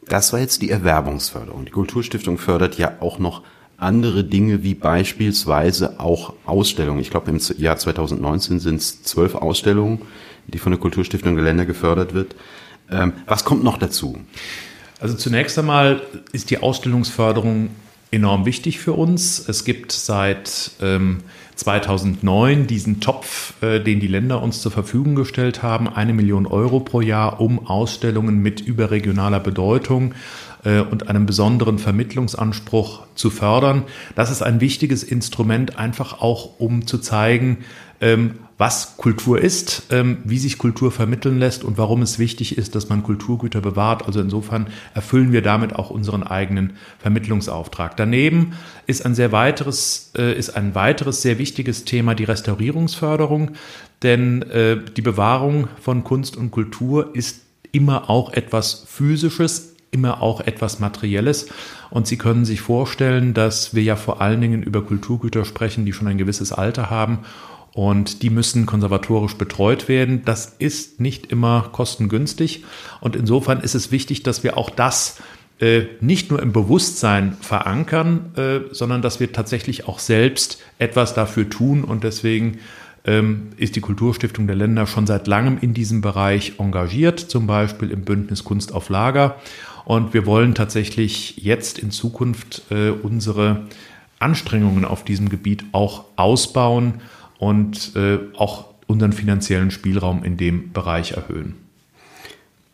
Das 0.07 0.33
war 0.33 0.39
jetzt 0.39 0.61
die 0.61 0.71
Erwerbungsförderung. 0.71 1.65
Die 1.65 1.71
Kulturstiftung 1.71 2.37
fördert 2.37 2.77
ja 2.77 2.93
auch 2.99 3.19
noch 3.19 3.43
andere 3.77 4.23
Dinge 4.23 4.63
wie 4.63 4.73
beispielsweise 4.73 5.99
auch 5.99 6.33
Ausstellungen. 6.45 6.99
Ich 6.99 7.11
glaube, 7.11 7.31
im 7.31 7.39
Jahr 7.57 7.77
2019 7.77 8.59
sind 8.59 8.75
es 8.77 9.03
zwölf 9.03 9.35
Ausstellungen, 9.35 10.01
die 10.47 10.57
von 10.57 10.71
der 10.71 10.79
Kulturstiftung 10.79 11.35
der 11.35 11.45
Länder 11.45 11.65
gefördert 11.65 12.13
wird. 12.13 12.35
Ähm, 12.91 13.13
was 13.25 13.45
kommt 13.45 13.63
noch 13.63 13.77
dazu? 13.77 14.17
Also 14.99 15.15
zunächst 15.15 15.57
einmal 15.57 16.01
ist 16.31 16.49
die 16.49 16.57
Ausstellungsförderung 16.57 17.69
enorm 18.11 18.45
wichtig 18.45 18.79
für 18.79 18.93
uns. 18.93 19.47
Es 19.47 19.65
gibt 19.65 19.91
seit 19.91 20.71
ähm, 20.81 21.19
2009 21.55 22.67
diesen 22.67 23.01
Topf, 23.01 23.61
äh, 23.61 23.79
den 23.79 23.99
die 23.99 24.07
Länder 24.07 24.41
uns 24.41 24.61
zur 24.61 24.71
Verfügung 24.71 25.15
gestellt 25.15 25.61
haben, 25.61 25.87
eine 25.87 26.13
Million 26.13 26.47
Euro 26.47 26.79
pro 26.79 27.01
Jahr, 27.01 27.41
um 27.41 27.67
Ausstellungen 27.67 28.39
mit 28.39 28.61
überregionaler 28.61 29.39
Bedeutung 29.39 30.13
äh, 30.63 30.79
und 30.79 31.09
einem 31.09 31.25
besonderen 31.25 31.77
Vermittlungsanspruch 31.77 33.03
zu 33.15 33.29
fördern. 33.29 33.83
Das 34.15 34.31
ist 34.31 34.41
ein 34.41 34.61
wichtiges 34.61 35.03
Instrument, 35.03 35.77
einfach 35.77 36.21
auch 36.21 36.59
um 36.59 36.87
zu 36.87 36.97
zeigen, 36.97 37.59
ähm, 38.01 38.35
was 38.59 38.97
Kultur 38.97 39.39
ist, 39.39 39.83
ähm, 39.89 40.17
wie 40.25 40.37
sich 40.37 40.57
Kultur 40.57 40.91
vermitteln 40.91 41.39
lässt 41.39 41.63
und 41.63 41.77
warum 41.77 42.01
es 42.01 42.19
wichtig 42.19 42.57
ist, 42.57 42.75
dass 42.75 42.89
man 42.89 43.03
Kulturgüter 43.03 43.61
bewahrt. 43.61 44.05
Also 44.05 44.19
insofern 44.19 44.67
erfüllen 44.93 45.31
wir 45.31 45.41
damit 45.41 45.73
auch 45.75 45.89
unseren 45.89 46.23
eigenen 46.23 46.73
Vermittlungsauftrag. 46.99 47.95
Daneben 47.95 48.51
ist 48.85 49.05
ein 49.05 49.15
sehr 49.15 49.31
weiteres, 49.31 50.11
äh, 50.17 50.37
ist 50.37 50.57
ein 50.57 50.75
weiteres 50.75 51.21
sehr 51.21 51.39
wichtiges 51.39 51.85
Thema 51.85 52.15
die 52.15 52.25
Restaurierungsförderung, 52.25 53.51
denn 54.03 54.41
äh, 54.41 54.77
die 54.95 55.01
Bewahrung 55.01 55.69
von 55.81 56.03
Kunst 56.03 56.35
und 56.35 56.51
Kultur 56.51 57.15
ist 57.15 57.43
immer 57.71 58.09
auch 58.09 58.33
etwas 58.33 58.83
Physisches, 58.89 59.77
immer 59.91 60.21
auch 60.21 60.41
etwas 60.41 60.81
Materielles. 60.81 61.47
Und 61.91 62.07
Sie 62.07 62.17
können 62.17 62.43
sich 62.43 62.59
vorstellen, 62.59 63.33
dass 63.33 63.73
wir 63.73 63.83
ja 63.83 63.95
vor 63.95 64.21
allen 64.21 64.41
Dingen 64.41 64.63
über 64.63 64.83
Kulturgüter 64.83 65.45
sprechen, 65.45 65.85
die 65.85 65.93
schon 65.93 66.09
ein 66.09 66.17
gewisses 66.17 66.51
Alter 66.51 66.89
haben. 66.89 67.19
Und 67.73 68.23
die 68.23 68.29
müssen 68.29 68.65
konservatorisch 68.65 69.35
betreut 69.35 69.87
werden. 69.87 70.23
Das 70.25 70.55
ist 70.59 70.99
nicht 70.99 71.31
immer 71.31 71.69
kostengünstig. 71.71 72.63
Und 72.99 73.15
insofern 73.15 73.61
ist 73.61 73.75
es 73.75 73.91
wichtig, 73.91 74.23
dass 74.23 74.43
wir 74.43 74.57
auch 74.57 74.69
das 74.69 75.17
äh, 75.59 75.83
nicht 76.01 76.31
nur 76.31 76.41
im 76.41 76.51
Bewusstsein 76.51 77.37
verankern, 77.41 78.31
äh, 78.35 78.73
sondern 78.73 79.01
dass 79.01 79.19
wir 79.19 79.31
tatsächlich 79.31 79.87
auch 79.87 79.99
selbst 79.99 80.61
etwas 80.77 81.13
dafür 81.13 81.49
tun. 81.49 81.83
Und 81.83 82.03
deswegen 82.03 82.59
ähm, 83.05 83.49
ist 83.57 83.75
die 83.75 83.81
Kulturstiftung 83.81 84.47
der 84.47 84.55
Länder 84.55 84.87
schon 84.87 85.05
seit 85.05 85.27
langem 85.27 85.57
in 85.59 85.73
diesem 85.73 86.01
Bereich 86.01 86.53
engagiert, 86.59 87.19
zum 87.19 87.45
Beispiel 87.45 87.91
im 87.91 88.01
Bündnis 88.01 88.43
Kunst 88.43 88.73
auf 88.73 88.89
Lager. 88.89 89.35
Und 89.85 90.13
wir 90.13 90.25
wollen 90.25 90.55
tatsächlich 90.55 91.37
jetzt 91.37 91.79
in 91.79 91.91
Zukunft 91.91 92.63
äh, 92.69 92.89
unsere 92.89 93.67
Anstrengungen 94.19 94.85
auf 94.85 95.03
diesem 95.03 95.29
Gebiet 95.29 95.63
auch 95.71 96.05
ausbauen 96.15 97.01
und 97.39 97.95
äh, 97.95 98.19
auch 98.37 98.65
unseren 98.85 99.13
finanziellen 99.13 99.71
Spielraum 99.71 100.23
in 100.23 100.37
dem 100.37 100.71
Bereich 100.71 101.13
erhöhen. 101.13 101.55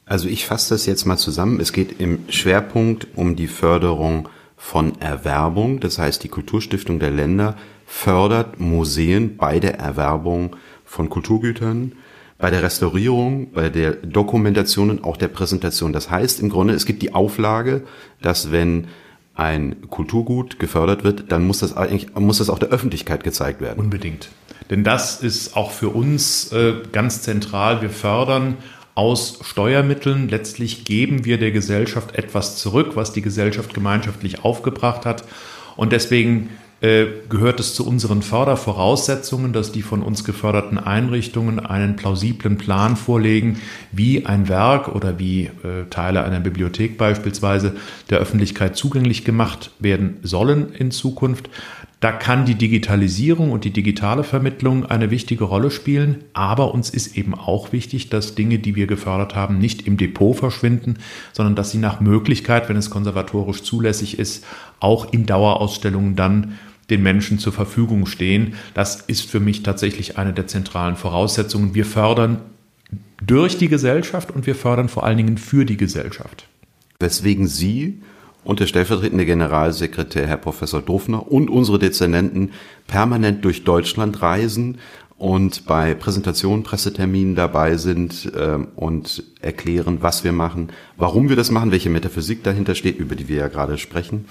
Also 0.06 0.28
ich 0.28 0.46
fasse 0.46 0.74
das 0.74 0.86
jetzt 0.86 1.06
mal 1.06 1.18
zusammen. 1.18 1.60
Es 1.60 1.72
geht 1.72 2.00
im 2.00 2.20
Schwerpunkt 2.30 3.08
um 3.16 3.36
die 3.36 3.48
Förderung 3.48 4.28
von 4.58 5.00
Erwerbung. 5.02 5.80
Das 5.80 5.98
heißt, 5.98 6.24
die 6.24 6.30
Kulturstiftung 6.30 7.00
der 7.00 7.12
Länder 7.12 7.56
fördert 7.86 8.60
Museen 8.60 9.38
bei 9.38 9.60
der 9.60 9.80
Erwerbung 9.80 10.56
von 10.84 11.10
Kulturgütern, 11.10 11.94
bei 12.38 12.50
der 12.50 12.64
Restaurierung, 12.64 13.52
bei 13.52 13.70
der 13.70 13.94
Dokumentation 13.94 14.90
und 14.90 15.04
auch 15.04 15.18
der 15.18 15.28
Präsentation. 15.28 15.94
Das 15.94 16.10
heißt 16.10 16.40
im 16.40 16.50
Grunde, 16.50 16.74
es 16.74 16.86
gibt 16.86 17.02
die 17.02 17.14
Auflage, 17.14 17.84
dass 18.22 18.52
wenn 18.52 18.88
ein 19.34 19.90
Kulturgut 19.90 20.60
gefördert 20.60 21.04
wird, 21.04 21.32
dann 21.32 21.46
muss 21.46 21.60
das 21.60 21.76
eigentlich 21.76 22.16
muss 22.16 22.38
das 22.38 22.50
auch 22.50 22.60
der 22.60 22.70
Öffentlichkeit 22.70 23.24
gezeigt 23.24 23.60
werden. 23.60 23.80
Unbedingt. 23.80 24.30
Denn 24.70 24.84
das 24.84 25.22
ist 25.22 25.56
auch 25.56 25.72
für 25.72 25.90
uns 25.90 26.52
äh, 26.52 26.74
ganz 26.92 27.22
zentral. 27.22 27.82
Wir 27.82 27.90
fördern 27.90 28.58
aus 28.96 29.40
Steuermitteln. 29.42 30.30
Letztlich 30.30 30.86
geben 30.86 31.26
wir 31.26 31.38
der 31.38 31.52
Gesellschaft 31.52 32.16
etwas 32.16 32.58
zurück, 32.58 32.92
was 32.96 33.14
die 33.14 33.22
Gesellschaft 33.22 33.74
gemeinschaftlich 33.74 34.44
aufgebracht 34.44 35.06
hat. 35.06 35.26
Und 35.76 35.92
deswegen 35.92 36.50
äh, 36.82 37.08
gehört 37.30 37.60
es 37.60 37.74
zu 37.74 37.88
unseren 37.88 38.22
Fördervoraussetzungen, 38.22 39.54
dass 39.54 39.72
die 39.72 39.82
von 39.82 40.02
uns 40.02 40.24
geförderten 40.24 40.78
Einrichtungen 40.78 41.60
einen 41.60 41.96
plausiblen 41.96 42.58
Plan 42.58 42.96
vorlegen, 42.96 43.60
wie 43.92 44.26
ein 44.26 44.48
Werk 44.50 44.90
oder 44.90 45.18
wie 45.18 45.46
äh, 45.46 45.86
Teile 45.90 46.24
einer 46.24 46.40
Bibliothek 46.40 46.98
beispielsweise 46.98 47.76
der 48.10 48.20
Öffentlichkeit 48.20 48.76
zugänglich 48.76 49.26
gemacht 49.26 49.72
werden 49.80 50.18
sollen 50.22 50.74
in 50.74 50.92
Zukunft. 50.92 51.50
Da 52.06 52.12
kann 52.12 52.46
die 52.46 52.54
Digitalisierung 52.54 53.52
und 53.52 53.64
die 53.64 53.72
digitale 53.72 54.24
Vermittlung 54.24 54.86
eine 54.86 55.10
wichtige 55.10 55.44
Rolle 55.44 55.72
spielen, 55.72 56.24
aber 56.34 56.72
uns 56.72 56.92
ist 56.92 57.18
eben 57.18 57.34
auch 57.34 57.72
wichtig, 57.72 58.10
dass 58.10 58.36
Dinge, 58.36 58.60
die 58.60 58.76
wir 58.76 58.86
gefördert 58.86 59.34
haben, 59.34 59.58
nicht 59.58 59.88
im 59.88 59.98
Depot 59.98 60.38
verschwinden, 60.38 61.00
sondern 61.34 61.56
dass 61.56 61.72
sie 61.72 61.80
nach 61.80 62.02
Möglichkeit, 62.02 62.70
wenn 62.70 62.78
es 62.78 62.92
konservatorisch 62.92 63.64
zulässig 63.64 64.20
ist, 64.20 64.46
auch 64.80 65.14
in 65.14 65.26
Dauerausstellungen 65.26 66.16
dann 66.16 66.60
den 66.92 67.02
Menschen 67.02 67.40
zur 67.40 67.54
Verfügung 67.54 68.06
stehen. 68.06 68.54
Das 68.76 69.02
ist 69.02 69.28
für 69.28 69.40
mich 69.40 69.64
tatsächlich 69.64 70.20
eine 70.20 70.32
der 70.32 70.46
zentralen 70.46 70.98
Voraussetzungen. 70.98 71.74
Wir 71.74 71.86
fördern 71.86 72.40
durch 73.26 73.58
die 73.58 73.68
Gesellschaft 73.68 74.30
und 74.30 74.46
wir 74.46 74.54
fördern 74.54 74.90
vor 74.90 75.06
allen 75.06 75.18
Dingen 75.18 75.40
für 75.40 75.66
die 75.66 75.78
Gesellschaft. 75.78 76.48
Weswegen 77.00 77.48
Sie 77.48 78.00
und 78.46 78.62
der 78.62 78.68
stellvertretende 78.68 79.26
Generalsekretär 79.26 80.28
Herr 80.28 80.38
Professor 80.38 80.82
Dofner 80.82 81.30
und 81.30 81.50
unsere 81.50 81.80
Dezernenten 81.80 82.52
permanent 82.88 83.44
durch 83.44 83.66
Deutschland 83.66 84.22
reisen 84.22 84.78
und 85.18 85.66
bei 85.66 85.96
Präsentationen, 85.96 86.64
Presseterminen 86.64 87.36
dabei 87.36 87.78
sind 87.78 88.32
äh, 88.36 88.60
und 88.76 89.24
erklären, 89.42 89.98
was 90.02 90.24
wir 90.24 90.32
machen, 90.32 90.70
warum 90.98 91.30
wir 91.30 91.36
das 91.36 91.52
machen, 91.52 91.72
welche 91.72 91.90
Metaphysik 91.90 92.44
dahinter 92.44 92.76
steht, 92.76 93.00
über 93.00 93.16
die 93.16 93.28
wir 93.28 93.38
ja 93.38 93.48
gerade 93.48 93.78
sprechen, 93.78 94.26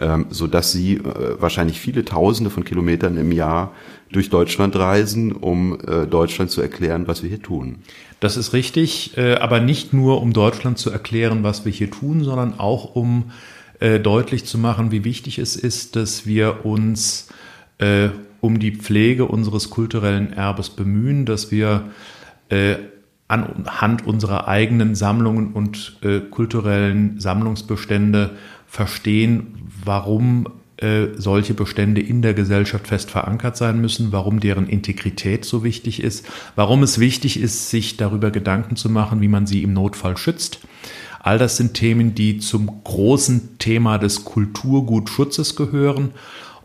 ähm, 0.00 0.26
so 0.30 0.46
dass 0.46 0.70
sie 0.70 0.94
äh, 0.94 1.40
wahrscheinlich 1.40 1.80
viele 1.80 2.04
Tausende 2.04 2.50
von 2.50 2.64
Kilometern 2.64 3.16
im 3.16 3.32
Jahr 3.32 3.72
durch 4.12 4.30
Deutschland 4.30 4.76
reisen, 4.76 5.32
um 5.32 5.78
äh, 5.80 6.06
Deutschland 6.06 6.52
zu 6.52 6.62
erklären, 6.62 7.08
was 7.08 7.22
wir 7.22 7.28
hier 7.28 7.42
tun. 7.42 7.78
Das 8.20 8.36
ist 8.36 8.52
richtig, 8.52 9.16
äh, 9.16 9.34
aber 9.34 9.58
nicht 9.60 9.92
nur 9.92 10.22
um 10.22 10.32
Deutschland 10.32 10.78
zu 10.78 10.90
erklären, 10.90 11.42
was 11.42 11.64
wir 11.64 11.72
hier 11.72 11.90
tun, 11.90 12.22
sondern 12.22 12.58
auch 12.58 12.94
um 12.94 13.30
deutlich 13.80 14.44
zu 14.44 14.58
machen, 14.58 14.90
wie 14.90 15.04
wichtig 15.04 15.38
es 15.38 15.54
ist, 15.54 15.94
dass 15.94 16.26
wir 16.26 16.66
uns 16.66 17.28
um 18.40 18.58
die 18.58 18.72
Pflege 18.72 19.24
unseres 19.24 19.70
kulturellen 19.70 20.32
Erbes 20.32 20.70
bemühen, 20.70 21.26
dass 21.26 21.52
wir 21.52 21.84
anhand 23.28 24.04
unserer 24.04 24.48
eigenen 24.48 24.96
Sammlungen 24.96 25.52
und 25.52 26.00
kulturellen 26.32 27.20
Sammlungsbestände 27.20 28.30
verstehen, 28.66 29.67
warum 29.88 30.46
äh, 30.76 31.08
solche 31.16 31.54
Bestände 31.54 32.00
in 32.00 32.22
der 32.22 32.34
Gesellschaft 32.34 32.86
fest 32.86 33.10
verankert 33.10 33.56
sein 33.56 33.80
müssen, 33.80 34.12
warum 34.12 34.38
deren 34.38 34.68
Integrität 34.68 35.44
so 35.44 35.64
wichtig 35.64 36.00
ist, 36.02 36.24
warum 36.54 36.84
es 36.84 37.00
wichtig 37.00 37.40
ist, 37.40 37.70
sich 37.70 37.96
darüber 37.96 38.30
Gedanken 38.30 38.76
zu 38.76 38.88
machen, 38.90 39.20
wie 39.20 39.28
man 39.28 39.46
sie 39.46 39.64
im 39.64 39.72
Notfall 39.72 40.16
schützt. 40.16 40.60
All 41.20 41.38
das 41.38 41.56
sind 41.56 41.74
Themen, 41.74 42.14
die 42.14 42.38
zum 42.38 42.84
großen 42.84 43.58
Thema 43.58 43.98
des 43.98 44.24
Kulturgutschutzes 44.24 45.56
gehören 45.56 46.10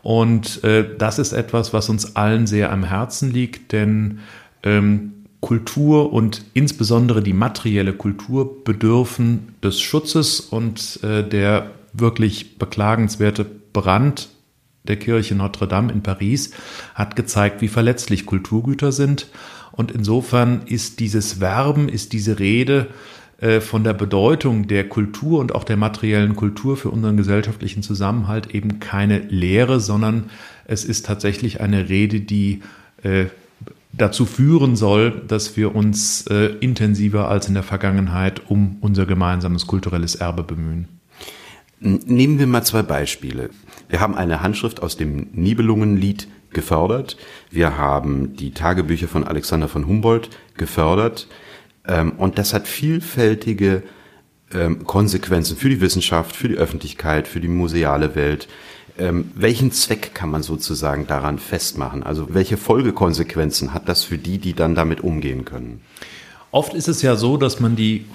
und 0.02 0.62
äh, 0.62 0.86
das 0.96 1.18
ist 1.18 1.32
etwas, 1.32 1.72
was 1.72 1.88
uns 1.88 2.14
allen 2.14 2.46
sehr 2.46 2.70
am 2.70 2.84
Herzen 2.84 3.32
liegt, 3.32 3.72
denn 3.72 4.20
ähm, 4.62 5.14
Kultur 5.40 6.12
und 6.12 6.44
insbesondere 6.54 7.22
die 7.22 7.32
materielle 7.32 7.94
Kultur 7.94 8.62
bedürfen 8.64 9.54
des 9.62 9.80
Schutzes 9.80 10.40
und 10.40 11.02
äh, 11.02 11.26
der 11.26 11.70
wirklich 11.94 12.58
beklagenswerte 12.58 13.44
Brand 13.44 14.28
der 14.84 14.96
Kirche 14.96 15.34
Notre 15.34 15.66
Dame 15.66 15.92
in 15.92 16.02
Paris 16.02 16.52
hat 16.94 17.16
gezeigt, 17.16 17.62
wie 17.62 17.68
verletzlich 17.68 18.26
Kulturgüter 18.26 18.92
sind. 18.92 19.28
Und 19.72 19.90
insofern 19.90 20.62
ist 20.66 21.00
dieses 21.00 21.40
Werben, 21.40 21.88
ist 21.88 22.12
diese 22.12 22.38
Rede 22.38 22.88
äh, 23.38 23.60
von 23.60 23.82
der 23.82 23.94
Bedeutung 23.94 24.68
der 24.68 24.88
Kultur 24.88 25.40
und 25.40 25.54
auch 25.54 25.64
der 25.64 25.76
materiellen 25.76 26.36
Kultur 26.36 26.76
für 26.76 26.90
unseren 26.90 27.16
gesellschaftlichen 27.16 27.82
Zusammenhalt 27.82 28.54
eben 28.54 28.78
keine 28.78 29.18
Lehre, 29.18 29.80
sondern 29.80 30.30
es 30.66 30.84
ist 30.84 31.06
tatsächlich 31.06 31.60
eine 31.60 31.88
Rede, 31.88 32.20
die 32.20 32.60
äh, 33.02 33.26
dazu 33.92 34.26
führen 34.26 34.76
soll, 34.76 35.22
dass 35.26 35.56
wir 35.56 35.74
uns 35.74 36.26
äh, 36.26 36.46
intensiver 36.60 37.28
als 37.28 37.48
in 37.48 37.54
der 37.54 37.62
Vergangenheit 37.62 38.42
um 38.48 38.76
unser 38.80 39.06
gemeinsames 39.06 39.66
kulturelles 39.66 40.14
Erbe 40.14 40.42
bemühen. 40.42 40.93
Nehmen 41.80 42.38
wir 42.38 42.46
mal 42.46 42.62
zwei 42.62 42.82
Beispiele. 42.82 43.50
Wir 43.88 44.00
haben 44.00 44.14
eine 44.14 44.40
Handschrift 44.40 44.82
aus 44.82 44.96
dem 44.96 45.28
Nibelungenlied 45.32 46.28
gefördert. 46.50 47.16
Wir 47.50 47.76
haben 47.76 48.36
die 48.36 48.52
Tagebücher 48.52 49.08
von 49.08 49.24
Alexander 49.24 49.68
von 49.68 49.86
Humboldt 49.86 50.30
gefördert. 50.56 51.28
Ähm, 51.86 52.12
und 52.12 52.38
das 52.38 52.54
hat 52.54 52.66
vielfältige 52.66 53.82
ähm, 54.52 54.84
Konsequenzen 54.84 55.56
für 55.56 55.68
die 55.68 55.80
Wissenschaft, 55.80 56.34
für 56.34 56.48
die 56.48 56.56
Öffentlichkeit, 56.56 57.28
für 57.28 57.40
die 57.40 57.48
museale 57.48 58.14
Welt. 58.14 58.48
Ähm, 58.96 59.32
welchen 59.34 59.72
Zweck 59.72 60.14
kann 60.14 60.30
man 60.30 60.42
sozusagen 60.42 61.06
daran 61.06 61.38
festmachen? 61.38 62.02
Also 62.02 62.32
welche 62.32 62.56
Folgekonsequenzen 62.56 63.74
hat 63.74 63.88
das 63.88 64.04
für 64.04 64.18
die, 64.18 64.38
die 64.38 64.54
dann 64.54 64.74
damit 64.74 65.00
umgehen 65.02 65.44
können? 65.44 65.80
Oft 66.52 66.74
ist 66.74 66.86
es 66.86 67.02
ja 67.02 67.16
so, 67.16 67.36
dass 67.36 67.58
man 67.58 67.74
die 67.74 68.06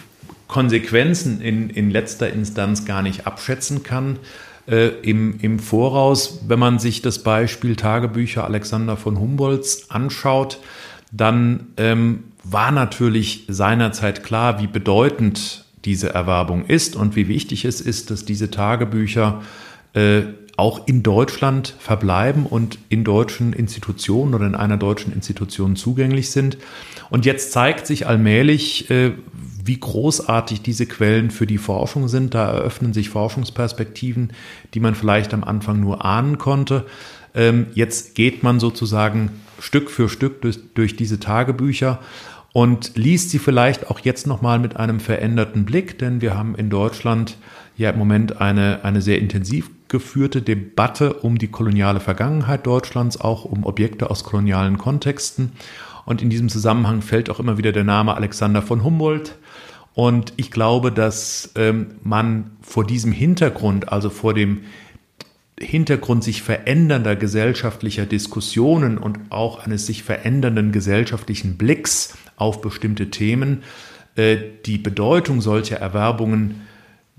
Konsequenzen 0.50 1.40
in, 1.40 1.70
in 1.70 1.90
letzter 1.92 2.34
Instanz 2.34 2.84
gar 2.84 3.02
nicht 3.02 3.26
abschätzen 3.26 3.84
kann. 3.84 4.20
Äh, 4.68 4.88
im, 5.04 5.40
Im 5.40 5.60
Voraus, 5.60 6.42
wenn 6.48 6.60
man 6.60 6.80
sich 6.80 7.02
das 7.02 7.24
Beispiel 7.24 7.78
Tagebücher 7.78 8.44
Alexander 8.44 8.98
von 8.98 9.20
Humboldts 9.20 9.90
anschaut, 9.90 10.60
dann 11.12 11.68
ähm, 11.78 12.26
war 12.44 12.72
natürlich 12.72 13.46
seinerzeit 13.48 14.24
klar, 14.24 14.60
wie 14.60 14.68
bedeutend 14.68 15.66
diese 15.86 16.14
Erwerbung 16.14 16.66
ist 16.66 16.96
und 16.96 17.16
wie 17.16 17.28
wichtig 17.28 17.64
es 17.64 17.80
ist, 17.80 18.12
dass 18.12 18.26
diese 18.26 18.52
Tagebücher 18.52 19.42
äh, 19.94 20.22
auch 20.58 20.88
in 20.88 21.04
Deutschland 21.04 21.74
verbleiben 21.80 22.46
und 22.46 22.80
in 22.90 23.04
deutschen 23.04 23.54
Institutionen 23.54 24.34
oder 24.34 24.46
in 24.46 24.56
einer 24.56 24.78
deutschen 24.78 25.14
Institution 25.14 25.76
zugänglich 25.78 26.32
sind. 26.32 26.58
Und 27.10 27.26
jetzt 27.26 27.54
zeigt 27.54 27.88
sich 27.88 28.08
allmählich, 28.08 28.90
äh, 28.90 29.14
wie 29.66 29.80
großartig 29.80 30.62
diese 30.62 30.86
Quellen 30.86 31.32
für 31.32 31.48
die 31.48 31.58
Forschung 31.58 32.08
sind. 32.08 32.34
Da 32.34 32.52
eröffnen 32.52 32.94
sich 32.94 33.10
Forschungsperspektiven, 33.10 34.34
die 34.74 34.80
man 34.80 34.96
vielleicht 34.96 35.34
am 35.34 35.44
Anfang 35.44 35.80
nur 35.80 36.06
ahnen 36.06 36.38
konnte. 36.38 36.86
Ähm, 37.34 37.68
jetzt 37.74 38.16
geht 38.16 38.44
man 38.44 38.60
sozusagen 38.60 39.32
Stück 39.60 39.90
für 39.90 40.10
Stück 40.10 40.42
durch, 40.42 40.60
durch 40.74 40.96
diese 40.96 41.20
Tagebücher 41.20 42.00
und 42.54 42.96
liest 42.96 43.30
sie 43.30 43.40
vielleicht 43.40 43.90
auch 43.90 44.00
jetzt 44.00 44.26
nochmal 44.26 44.60
mit 44.60 44.78
einem 44.78 45.00
veränderten 45.00 45.66
Blick, 45.66 46.00
denn 46.00 46.22
wir 46.22 46.36
haben 46.36 46.56
in 46.56 46.70
Deutschland 46.70 47.38
ja 47.78 47.92
im 47.92 48.00
Moment 48.00 48.42
eine, 48.42 48.84
eine 48.84 49.02
sehr 49.02 49.20
intensiv 49.20 49.70
geführte 49.88 50.42
Debatte 50.42 51.14
um 51.14 51.38
die 51.38 51.48
koloniale 51.48 52.00
Vergangenheit 52.00 52.66
Deutschlands, 52.66 53.20
auch 53.20 53.46
um 53.46 53.66
Objekte 53.66 54.10
aus 54.10 54.24
kolonialen 54.24 54.78
Kontexten. 54.78 55.54
Und 56.06 56.22
in 56.22 56.30
diesem 56.30 56.50
Zusammenhang 56.50 57.02
fällt 57.02 57.30
auch 57.30 57.40
immer 57.40 57.58
wieder 57.58 57.72
der 57.72 57.84
Name 57.84 58.16
Alexander 58.16 58.62
von 58.62 58.84
Humboldt. 58.84 59.36
Und 60.00 60.32
ich 60.38 60.50
glaube, 60.50 60.94
dass 60.94 61.52
ähm, 61.56 61.88
man 62.04 62.52
vor 62.62 62.88
diesem 62.88 63.12
Hintergrund, 63.12 63.92
also 63.92 64.10
vor 64.10 64.34
dem 64.34 64.62
Hintergrund 65.60 66.24
sich 66.24 66.42
verändernder 66.42 67.18
gesellschaftlicher 67.18 68.06
Diskussionen 68.06 68.98
und 68.98 69.20
auch 69.30 69.60
eines 69.60 69.88
sich 69.88 70.04
verändernden 70.04 70.72
gesellschaftlichen 70.72 71.58
Blicks 71.58 72.18
auf 72.38 72.62
bestimmte 72.62 73.10
Themen 73.10 73.64
äh, 74.16 74.38
die 74.66 74.78
Bedeutung 74.78 75.42
solcher 75.42 75.82
Erwerbungen 75.82 76.62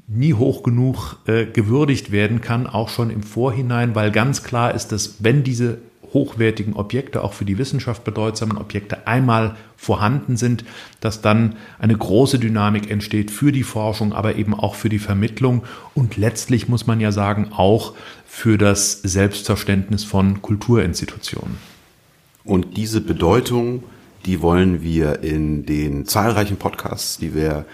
nie 0.08 0.32
hoch 0.32 0.62
genug 0.62 1.18
äh, 1.26 1.44
gewürdigt 1.44 2.12
werden 2.12 2.40
kann, 2.40 2.66
auch 2.66 2.88
schon 2.88 3.10
im 3.10 3.22
Vorhinein, 3.22 3.94
weil 3.94 4.10
ganz 4.10 4.42
klar 4.42 4.74
ist, 4.74 4.90
dass 4.90 5.22
wenn 5.22 5.44
diese 5.44 5.76
hochwertigen 6.12 6.74
Objekte, 6.74 7.22
auch 7.22 7.32
für 7.32 7.44
die 7.44 7.58
Wissenschaft 7.58 8.04
bedeutsamen 8.04 8.58
Objekte 8.58 9.06
einmal 9.06 9.56
vorhanden 9.76 10.36
sind, 10.36 10.64
dass 11.00 11.22
dann 11.22 11.56
eine 11.78 11.96
große 11.96 12.38
Dynamik 12.38 12.90
entsteht 12.90 13.30
für 13.30 13.52
die 13.52 13.62
Forschung, 13.62 14.12
aber 14.12 14.36
eben 14.36 14.54
auch 14.54 14.74
für 14.74 14.88
die 14.88 14.98
Vermittlung 14.98 15.64
und 15.94 16.16
letztlich 16.16 16.68
muss 16.68 16.86
man 16.86 17.00
ja 17.00 17.12
sagen, 17.12 17.52
auch 17.52 17.94
für 18.26 18.58
das 18.58 19.00
Selbstverständnis 19.02 20.04
von 20.04 20.42
Kulturinstitutionen. 20.42 21.58
Und 22.44 22.76
diese 22.76 23.00
Bedeutung, 23.00 23.84
die 24.26 24.42
wollen 24.42 24.82
wir 24.82 25.22
in 25.22 25.66
den 25.66 26.06
zahlreichen 26.06 26.56
Podcasts, 26.56 27.18
die 27.18 27.34
wir 27.34 27.64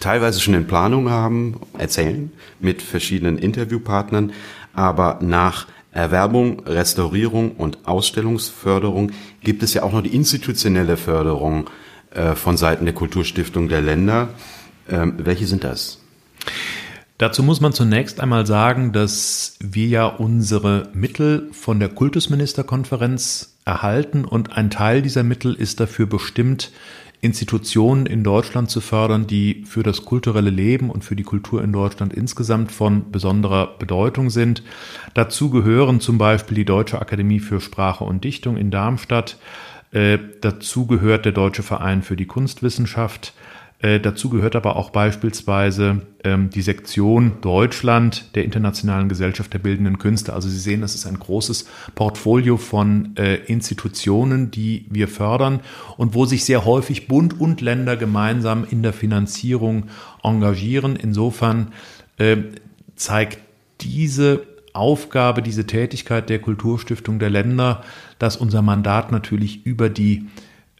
teilweise 0.00 0.40
schon 0.40 0.54
in 0.54 0.66
Planung 0.66 1.10
haben, 1.10 1.60
erzählen 1.78 2.32
mit 2.60 2.82
verschiedenen 2.82 3.38
Interviewpartnern. 3.38 4.32
Aber 4.74 5.18
nach 5.22 5.66
Erwerbung, 5.94 6.60
Restaurierung 6.66 7.52
und 7.52 7.86
Ausstellungsförderung 7.86 9.12
gibt 9.42 9.62
es 9.62 9.74
ja 9.74 9.84
auch 9.84 9.92
noch 9.92 10.02
die 10.02 10.14
institutionelle 10.14 10.96
Förderung 10.96 11.70
äh, 12.10 12.34
von 12.34 12.56
Seiten 12.56 12.84
der 12.84 12.94
Kulturstiftung 12.94 13.68
der 13.68 13.80
Länder. 13.80 14.28
Ähm, 14.90 15.14
welche 15.18 15.46
sind 15.46 15.62
das? 15.64 16.00
Dazu 17.16 17.44
muss 17.44 17.60
man 17.60 17.72
zunächst 17.72 18.18
einmal 18.18 18.44
sagen, 18.44 18.92
dass 18.92 19.56
wir 19.60 19.86
ja 19.86 20.06
unsere 20.06 20.90
Mittel 20.94 21.48
von 21.52 21.78
der 21.78 21.88
Kultusministerkonferenz 21.88 23.56
erhalten 23.64 24.24
und 24.24 24.56
ein 24.56 24.70
Teil 24.70 25.00
dieser 25.00 25.22
Mittel 25.22 25.54
ist 25.54 25.78
dafür 25.78 26.06
bestimmt, 26.06 26.72
Institutionen 27.24 28.04
in 28.04 28.22
Deutschland 28.22 28.70
zu 28.70 28.82
fördern, 28.82 29.26
die 29.26 29.64
für 29.66 29.82
das 29.82 30.04
kulturelle 30.04 30.50
Leben 30.50 30.90
und 30.90 31.04
für 31.04 31.16
die 31.16 31.22
Kultur 31.22 31.64
in 31.64 31.72
Deutschland 31.72 32.12
insgesamt 32.12 32.70
von 32.70 33.10
besonderer 33.10 33.78
Bedeutung 33.78 34.28
sind. 34.28 34.62
Dazu 35.14 35.48
gehören 35.48 36.00
zum 36.00 36.18
Beispiel 36.18 36.54
die 36.54 36.66
Deutsche 36.66 37.00
Akademie 37.00 37.40
für 37.40 37.62
Sprache 37.62 38.04
und 38.04 38.24
Dichtung 38.24 38.58
in 38.58 38.70
Darmstadt. 38.70 39.38
Äh, 39.90 40.18
dazu 40.42 40.86
gehört 40.86 41.24
der 41.24 41.32
Deutsche 41.32 41.62
Verein 41.62 42.02
für 42.02 42.16
die 42.16 42.26
Kunstwissenschaft. 42.26 43.32
Äh, 43.84 44.00
dazu 44.00 44.30
gehört 44.30 44.56
aber 44.56 44.76
auch 44.76 44.88
beispielsweise 44.88 46.00
ähm, 46.24 46.48
die 46.48 46.62
Sektion 46.62 47.32
Deutschland 47.42 48.34
der 48.34 48.46
Internationalen 48.46 49.10
Gesellschaft 49.10 49.52
der 49.52 49.58
Bildenden 49.58 49.98
Künste. 49.98 50.32
Also 50.32 50.48
Sie 50.48 50.58
sehen, 50.58 50.80
das 50.80 50.94
ist 50.94 51.04
ein 51.04 51.18
großes 51.18 51.68
Portfolio 51.94 52.56
von 52.56 53.14
äh, 53.16 53.34
Institutionen, 53.34 54.50
die 54.50 54.86
wir 54.88 55.06
fördern 55.06 55.60
und 55.98 56.14
wo 56.14 56.24
sich 56.24 56.46
sehr 56.46 56.64
häufig 56.64 57.08
Bund 57.08 57.38
und 57.38 57.60
Länder 57.60 57.98
gemeinsam 57.98 58.66
in 58.70 58.82
der 58.82 58.94
Finanzierung 58.94 59.84
engagieren. 60.22 60.96
Insofern 60.96 61.72
äh, 62.16 62.38
zeigt 62.96 63.38
diese 63.82 64.46
Aufgabe, 64.72 65.42
diese 65.42 65.66
Tätigkeit 65.66 66.30
der 66.30 66.38
Kulturstiftung 66.38 67.18
der 67.18 67.28
Länder, 67.28 67.84
dass 68.18 68.38
unser 68.38 68.62
Mandat 68.62 69.12
natürlich 69.12 69.66
über 69.66 69.90
die 69.90 70.24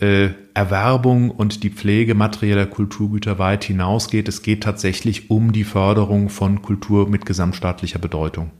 äh, 0.00 0.30
Erwerbung 0.54 1.30
und 1.30 1.62
die 1.62 1.70
Pflege 1.70 2.14
materieller 2.14 2.66
Kulturgüter 2.66 3.38
weit 3.38 3.64
hinausgeht. 3.64 4.28
Es 4.28 4.42
geht 4.42 4.62
tatsächlich 4.62 5.30
um 5.30 5.52
die 5.52 5.64
Förderung 5.64 6.28
von 6.28 6.62
Kultur 6.62 7.08
mit 7.08 7.26
gesamtstaatlicher 7.26 7.98
Bedeutung. 7.98 8.50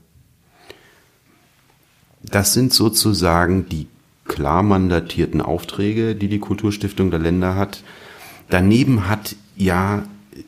Das 2.23 2.53
sind 2.53 2.73
sozusagen 2.73 3.69
die 3.69 3.87
klar 4.25 4.63
mandatierten 4.63 5.41
Aufträge, 5.41 6.15
die 6.15 6.27
die 6.27 6.39
Kulturstiftung 6.39 7.11
der 7.11 7.19
Länder 7.19 7.55
hat. 7.55 7.83
Daneben 8.49 9.07
hat 9.07 9.35
ja 9.55 10.03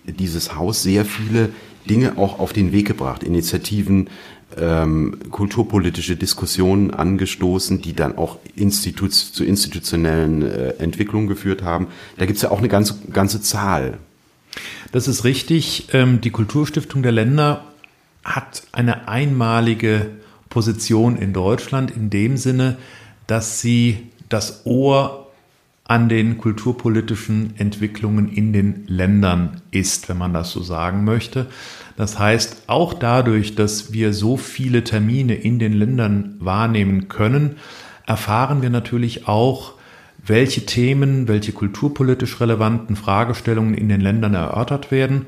dieses 0.06 0.56
Haus 0.56 0.84
sehr 0.84 1.06
viele 1.06 1.50
Dinge 1.90 2.18
auch 2.18 2.40
auf 2.40 2.54
den 2.54 2.72
Weg 2.72 2.88
gebracht, 2.88 3.24
Initiativen, 3.24 4.10
ähm, 4.56 5.20
kulturpolitische 5.30 6.16
Diskussionen 6.16 6.92
angestoßen, 6.92 7.82
die 7.82 7.94
dann 7.94 8.18
auch 8.18 8.38
Institut, 8.56 9.14
zu 9.14 9.44
institutionellen 9.44 10.42
äh, 10.42 10.70
Entwicklungen 10.80 11.28
geführt 11.28 11.64
haben. 11.64 11.88
Da 12.18 12.26
gibt 12.26 12.38
es 12.38 12.44
ja 12.44 12.52
auch 12.52 12.60
eine 12.60 12.70
ganze, 12.70 12.96
ganze 13.12 13.42
Zahl. 13.42 13.98
Das 14.92 15.08
ist 15.08 15.24
richtig. 15.24 15.90
Ähm, 15.94 16.22
die 16.22 16.32
Kulturstiftung 16.32 17.04
der 17.04 17.12
Länder 17.12 17.66
hat 18.24 18.64
eine 18.72 19.08
einmalige 19.08 20.10
Position 20.50 21.18
in 21.18 21.34
Deutschland 21.34 21.92
in 21.92 22.10
dem 22.10 22.38
Sinne, 22.38 22.78
dass 23.28 23.62
sie 23.62 24.08
das 24.30 24.66
Ohr 24.66 25.27
an 25.88 26.10
den 26.10 26.38
kulturpolitischen 26.38 27.54
Entwicklungen 27.58 28.30
in 28.30 28.52
den 28.52 28.84
Ländern 28.88 29.62
ist, 29.72 30.10
wenn 30.10 30.18
man 30.18 30.34
das 30.34 30.52
so 30.52 30.62
sagen 30.62 31.06
möchte. 31.06 31.48
Das 31.96 32.20
heißt, 32.20 32.64
auch 32.68 32.94
dadurch, 32.94 33.56
dass 33.56 33.94
wir 33.94 34.14
so 34.14 34.38
viele 34.38 34.84
Termine 34.84 35.36
in 35.36 35.60
den 35.60 35.74
Ländern 35.74 36.36
wahrnehmen 36.40 37.08
können, 37.08 37.56
erfahren 38.06 38.62
wir 38.62 38.70
natürlich 38.70 39.28
auch, 39.28 39.74
welche 40.26 40.66
Themen, 40.66 41.28
welche 41.28 41.54
kulturpolitisch 41.54 42.42
relevanten 42.42 42.96
Fragestellungen 42.98 43.74
in 43.74 43.88
den 43.88 44.02
Ländern 44.02 44.34
erörtert 44.34 44.92
werden. 44.92 45.28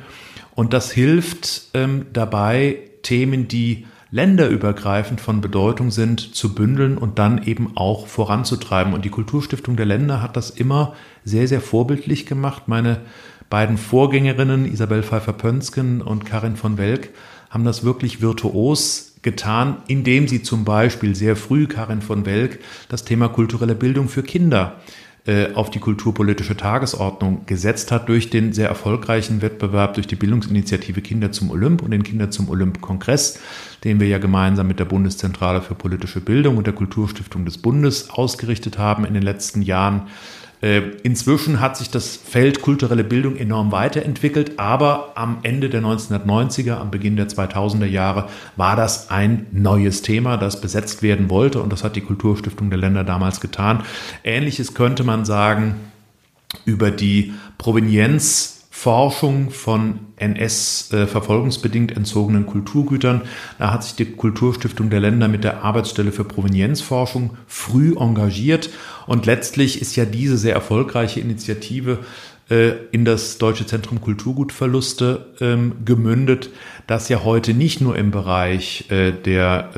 Und 0.55 0.73
das 0.73 0.91
hilft 0.91 1.69
ähm, 1.73 2.07
dabei, 2.11 2.79
Themen, 3.01 3.47
die 3.47 3.85
länderübergreifend 4.11 5.21
von 5.21 5.41
Bedeutung 5.41 5.91
sind, 5.91 6.35
zu 6.35 6.55
bündeln 6.55 6.97
und 6.97 7.19
dann 7.19 7.43
eben 7.43 7.75
auch 7.75 8.07
voranzutreiben. 8.07 8.93
Und 8.93 9.05
die 9.05 9.09
Kulturstiftung 9.09 9.75
der 9.75 9.85
Länder 9.85 10.21
hat 10.21 10.35
das 10.35 10.49
immer 10.49 10.95
sehr, 11.23 11.47
sehr 11.47 11.61
vorbildlich 11.61 12.25
gemacht. 12.25 12.63
Meine 12.67 13.01
beiden 13.49 13.77
Vorgängerinnen, 13.77 14.65
Isabel 14.65 15.03
Pfeiffer-Pönsken 15.03 16.01
und 16.01 16.25
Karin 16.25 16.55
von 16.55 16.77
Welk, 16.77 17.09
haben 17.49 17.63
das 17.63 17.83
wirklich 17.83 18.21
virtuos 18.21 19.15
getan, 19.21 19.77
indem 19.87 20.27
sie 20.27 20.43
zum 20.43 20.63
Beispiel 20.63 21.15
sehr 21.15 21.35
früh, 21.35 21.67
Karin 21.67 22.01
von 22.01 22.25
Welk, 22.25 22.59
das 22.87 23.03
Thema 23.03 23.27
kulturelle 23.27 23.75
Bildung 23.75 24.07
für 24.07 24.23
Kinder 24.23 24.77
äh, 25.25 25.53
auf 25.53 25.69
die 25.69 25.79
kulturpolitische 25.79 26.55
Tagesordnung 26.55 27.45
gesetzt 27.45 27.91
hat 27.91 28.07
durch 28.07 28.29
den 28.29 28.53
sehr 28.53 28.69
erfolgreichen 28.69 29.41
Wettbewerb 29.41 29.95
durch 29.95 30.07
die 30.07 30.15
Bildungsinitiative 30.15 31.01
Kinder 31.01 31.31
zum 31.31 31.51
Olymp 31.51 31.81
und 31.81 31.91
den 31.91 32.03
Kinder 32.03 32.31
zum 32.31 32.49
Olymp-Kongress, 32.49 33.39
den 33.83 33.99
wir 33.99 34.07
ja 34.07 34.17
gemeinsam 34.17 34.67
mit 34.67 34.79
der 34.79 34.85
Bundeszentrale 34.85 35.61
für 35.61 35.75
politische 35.75 36.21
Bildung 36.21 36.57
und 36.57 36.67
der 36.67 36.73
Kulturstiftung 36.73 37.45
des 37.45 37.57
Bundes 37.57 38.09
ausgerichtet 38.09 38.77
haben 38.77 39.05
in 39.05 39.13
den 39.13 39.23
letzten 39.23 39.61
Jahren. 39.61 40.07
Äh, 40.61 40.81
inzwischen 41.03 41.61
hat 41.61 41.77
sich 41.77 41.89
das 41.89 42.17
Feld 42.17 42.61
kulturelle 42.61 43.05
Bildung 43.05 43.37
enorm 43.37 43.71
weiterentwickelt, 43.71 44.59
aber 44.59 45.13
am 45.15 45.37
Ende 45.43 45.69
der 45.69 45.81
1990er, 45.81 46.73
am 46.73 46.91
Beginn 46.91 47.15
der 47.15 47.29
2000er 47.29 47.85
Jahre 47.85 48.27
war 48.57 48.75
das 48.75 49.09
ein 49.09 49.47
neues 49.51 50.01
Thema, 50.01 50.35
das 50.35 50.59
besetzt 50.59 51.01
werden 51.01 51.29
wollte 51.29 51.61
und 51.61 51.71
das 51.71 51.85
hat 51.85 51.95
die 51.95 52.01
Kulturstiftung 52.01 52.69
der 52.69 52.79
Länder 52.79 53.05
damals 53.05 53.39
getan. 53.39 53.83
Ähnliches 54.25 54.73
könnte 54.73 55.05
man 55.05 55.23
sagen 55.23 55.75
über 56.65 56.91
die 56.91 57.33
Provenienz 57.57 58.58
Forschung 58.81 59.51
von 59.51 59.99
NS-verfolgungsbedingt 60.15 61.91
äh, 61.91 61.95
entzogenen 61.95 62.45
Kulturgütern. 62.45 63.23
Da 63.57 63.73
hat 63.73 63.83
sich 63.83 63.95
die 63.95 64.05
Kulturstiftung 64.05 64.89
der 64.89 65.01
Länder 65.01 65.27
mit 65.27 65.43
der 65.43 65.65
Arbeitsstelle 65.65 66.13
für 66.13 66.23
Provenienzforschung 66.23 67.31
früh 67.45 67.93
engagiert 67.99 68.69
und 69.05 69.25
letztlich 69.25 69.81
ist 69.81 69.97
ja 69.97 70.05
diese 70.05 70.37
sehr 70.37 70.53
erfolgreiche 70.53 71.19
Initiative 71.19 71.99
äh, 72.49 72.71
in 72.91 73.05
das 73.05 73.37
Deutsche 73.37 73.65
Zentrum 73.65 74.01
Kulturgutverluste 74.01 75.27
ähm, 75.39 75.73
gemündet, 75.85 76.49
das 76.87 77.09
ja 77.09 77.23
heute 77.23 77.53
nicht 77.53 77.81
nur 77.81 77.95
im 77.97 78.11
Bereich 78.11 78.89
äh, 78.89 79.11
der 79.11 79.69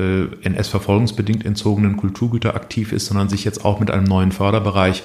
NS-verfolgungsbedingt 0.42 1.44
entzogenen 1.44 1.96
Kulturgüter 1.96 2.54
aktiv 2.54 2.92
ist, 2.92 3.06
sondern 3.06 3.28
sich 3.28 3.44
jetzt 3.44 3.64
auch 3.64 3.80
mit 3.80 3.90
einem 3.90 4.04
neuen 4.04 4.32
Förderbereich 4.32 5.02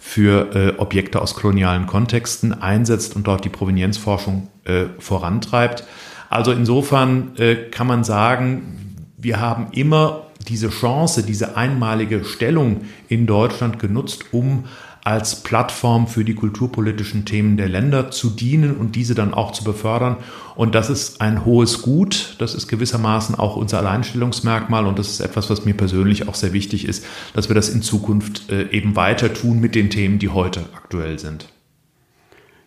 für 0.00 0.54
äh, 0.56 0.78
Objekte 0.78 1.20
aus 1.22 1.34
kolonialen 1.34 1.86
Kontexten 1.86 2.52
einsetzt 2.52 3.14
und 3.14 3.26
dort 3.26 3.44
die 3.44 3.50
Provenienzforschung 3.50 4.48
äh, 4.64 4.86
vorantreibt. 4.98 5.84
Also 6.30 6.52
insofern 6.52 7.36
äh, 7.36 7.56
kann 7.70 7.86
man 7.86 8.02
sagen, 8.02 8.96
wir 9.18 9.38
haben 9.38 9.68
immer 9.72 10.26
diese 10.48 10.70
Chance, 10.70 11.22
diese 11.22 11.56
einmalige 11.56 12.24
Stellung 12.24 12.82
in 13.08 13.26
Deutschland 13.26 13.78
genutzt, 13.78 14.24
um 14.32 14.64
als 15.02 15.42
Plattform 15.42 16.06
für 16.06 16.24
die 16.24 16.34
kulturpolitischen 16.34 17.24
Themen 17.24 17.56
der 17.56 17.68
Länder 17.68 18.10
zu 18.10 18.30
dienen 18.30 18.76
und 18.76 18.96
diese 18.96 19.14
dann 19.14 19.32
auch 19.32 19.52
zu 19.52 19.64
befördern. 19.64 20.16
Und 20.56 20.74
das 20.74 20.90
ist 20.90 21.20
ein 21.20 21.44
hohes 21.44 21.80
Gut. 21.82 22.36
Das 22.38 22.54
ist 22.54 22.68
gewissermaßen 22.68 23.34
auch 23.34 23.56
unser 23.56 23.78
Alleinstellungsmerkmal. 23.78 24.86
Und 24.86 24.98
das 24.98 25.08
ist 25.08 25.20
etwas, 25.20 25.48
was 25.48 25.64
mir 25.64 25.74
persönlich 25.74 26.28
auch 26.28 26.34
sehr 26.34 26.52
wichtig 26.52 26.86
ist, 26.86 27.04
dass 27.32 27.48
wir 27.48 27.54
das 27.54 27.70
in 27.70 27.82
Zukunft 27.82 28.50
äh, 28.50 28.68
eben 28.70 28.94
weiter 28.94 29.32
tun 29.32 29.60
mit 29.60 29.74
den 29.74 29.88
Themen, 29.88 30.18
die 30.18 30.28
heute 30.28 30.64
aktuell 30.76 31.18
sind. 31.18 31.48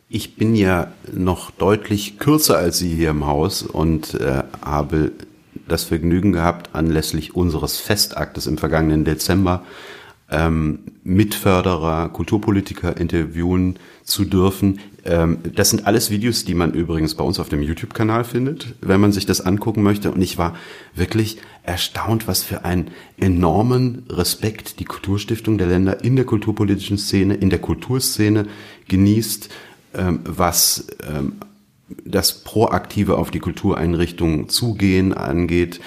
Ich 0.09 0.35
bin 0.35 0.55
ja 0.55 0.91
noch 1.11 1.51
deutlich 1.51 2.19
kürzer 2.19 2.57
als 2.57 2.77
Sie 2.77 2.93
hier 2.95 3.11
im 3.11 3.25
Haus 3.25 3.61
und 3.63 4.15
äh, 4.15 4.43
habe 4.63 5.11
das 5.67 5.83
Vergnügen 5.83 6.33
gehabt, 6.33 6.71
anlässlich 6.73 7.35
unseres 7.35 7.77
Festaktes 7.77 8.47
im 8.47 8.57
vergangenen 8.57 9.05
Dezember 9.05 9.63
ähm, 10.29 10.79
Mitförderer, 11.03 12.09
Kulturpolitiker 12.09 12.97
interviewen 12.97 13.77
zu 14.03 14.25
dürfen. 14.25 14.79
Ähm, 15.05 15.39
das 15.55 15.69
sind 15.69 15.85
alles 15.85 16.09
Videos, 16.09 16.45
die 16.45 16.53
man 16.53 16.73
übrigens 16.73 17.15
bei 17.15 17.23
uns 17.23 17.39
auf 17.39 17.49
dem 17.49 17.61
YouTube-Kanal 17.61 18.23
findet, 18.23 18.75
wenn 18.81 19.01
man 19.01 19.11
sich 19.11 19.25
das 19.25 19.41
angucken 19.41 19.83
möchte. 19.83 20.11
Und 20.11 20.21
ich 20.21 20.37
war 20.37 20.55
wirklich 20.95 21.37
erstaunt, 21.63 22.27
was 22.27 22.43
für 22.43 22.65
einen 22.65 22.91
enormen 23.17 24.03
Respekt 24.09 24.79
die 24.79 24.85
Kulturstiftung 24.85 25.57
der 25.57 25.67
Länder 25.67 26.03
in 26.03 26.15
der 26.15 26.25
kulturpolitischen 26.25 26.97
Szene, 26.97 27.35
in 27.35 27.49
der 27.49 27.59
Kulturszene 27.59 28.47
genießt, 28.87 29.49
ähm, 29.95 30.21
was 30.23 30.87
ähm, 31.07 31.33
das 32.05 32.43
Proaktive 32.43 33.17
auf 33.17 33.29
die 33.29 33.39
Kultureinrichtungen 33.39 34.49
zugehen 34.49 35.13
angeht, 35.13 35.79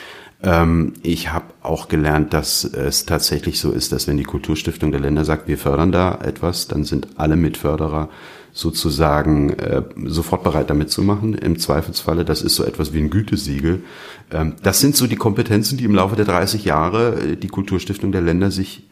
ähm, 0.42 0.94
ich 1.02 1.32
habe 1.32 1.46
auch 1.62 1.88
gelernt, 1.88 2.32
dass 2.32 2.64
es 2.64 3.06
tatsächlich 3.06 3.58
so 3.58 3.72
ist, 3.72 3.92
dass 3.92 4.06
wenn 4.06 4.16
die 4.16 4.24
Kulturstiftung 4.24 4.92
der 4.92 5.00
Länder 5.00 5.24
sagt, 5.24 5.48
wir 5.48 5.58
fördern 5.58 5.92
da 5.92 6.18
etwas, 6.22 6.68
dann 6.68 6.84
sind 6.84 7.08
alle 7.16 7.36
Mitförderer 7.36 8.08
sozusagen 8.52 9.50
äh, 9.50 9.82
sofort 10.06 10.42
bereit 10.42 10.70
damit 10.70 10.90
zu 10.90 11.02
machen. 11.02 11.34
Im 11.34 11.58
Zweifelsfalle, 11.58 12.24
das 12.24 12.40
ist 12.40 12.56
so 12.56 12.64
etwas 12.64 12.94
wie 12.94 13.00
ein 13.00 13.10
Gütesiegel. 13.10 13.82
Ähm, 14.30 14.54
das 14.62 14.80
sind 14.80 14.96
so 14.96 15.06
die 15.06 15.16
Kompetenzen, 15.16 15.76
die 15.76 15.84
im 15.84 15.94
Laufe 15.94 16.16
der 16.16 16.24
30 16.24 16.64
Jahre 16.64 17.20
äh, 17.20 17.36
die 17.36 17.48
Kulturstiftung 17.48 18.12
der 18.12 18.22
Länder 18.22 18.50
sich 18.50 18.84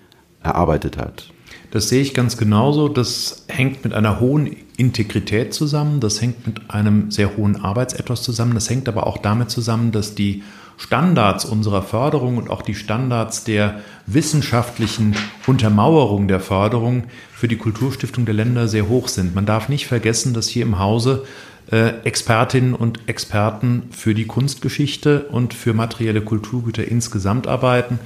erarbeitet 0.43 0.99
hat. 0.99 1.31
Das 1.71 1.89
sehe 1.89 2.03
ich 2.03 2.13
ganz 2.13 2.37
genauso. 2.37 2.89
Das 2.89 3.47
hängt 3.49 3.85
mit 3.85 3.95
einer 3.95 4.21
hohen 4.21 4.55
Integrität 4.77 5.55
zusammen. 5.55 5.99
Das 5.99 6.21
hängt 6.21 6.47
mit 6.47 6.71
einem 6.71 7.11
sehr 7.11 7.37
hohen 7.37 7.57
Arbeitsethos 7.57 8.23
zusammen. 8.23 8.55
Das 8.55 8.69
hängt 8.69 8.87
aber 8.87 9.07
auch 9.07 9.19
damit 9.19 9.51
zusammen, 9.51 9.93
dass 9.93 10.15
die 10.15 10.43
Standards 10.77 11.45
unserer 11.45 11.83
Förderung 11.83 12.37
und 12.37 12.51
auch 12.51 12.63
die 12.63 12.75
Standards 12.75 13.45
der 13.45 13.81
wissenschaftlichen 14.07 15.17
Untermauerung 15.47 16.29
der 16.29 16.41
Förderung 16.41 17.05
für 17.33 17.49
die 17.49 17.57
Kulturstiftung 17.57 18.25
der 18.25 18.35
Länder 18.35 18.69
sehr 18.69 18.89
hoch 18.89 19.09
sind. 19.09 19.35
Man 19.35 19.47
darf 19.47 19.69
nicht 19.69 19.87
vergessen, 19.87 20.35
dass 20.35 20.49
hier 20.49 20.63
im 20.63 20.79
Hause 20.79 21.25
äh, 21.71 22.01
Expertinnen 22.05 22.75
und 22.75 23.09
Experten 23.09 23.85
für 23.91 24.15
die 24.15 24.27
Kunstgeschichte 24.27 25.25
und 25.31 25.55
für 25.55 25.73
materielle 25.73 26.21
Kulturgüter 26.21 26.87
insgesamt 26.87 27.47
arbeiten. 27.47 27.99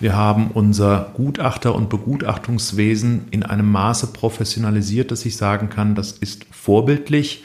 Wir 0.00 0.16
haben 0.16 0.50
unser 0.52 1.12
Gutachter- 1.14 1.74
und 1.74 1.88
Begutachtungswesen 1.88 3.26
in 3.30 3.44
einem 3.44 3.70
Maße 3.70 4.08
professionalisiert, 4.08 5.10
dass 5.10 5.24
ich 5.24 5.36
sagen 5.36 5.70
kann, 5.70 5.94
das 5.94 6.12
ist 6.12 6.46
vorbildlich 6.50 7.44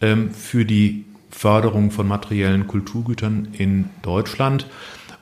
ähm, 0.00 0.30
für 0.30 0.64
die 0.64 1.04
Förderung 1.38 1.92
von 1.92 2.08
materiellen 2.08 2.66
Kulturgütern 2.66 3.48
in 3.52 3.90
Deutschland. 4.02 4.66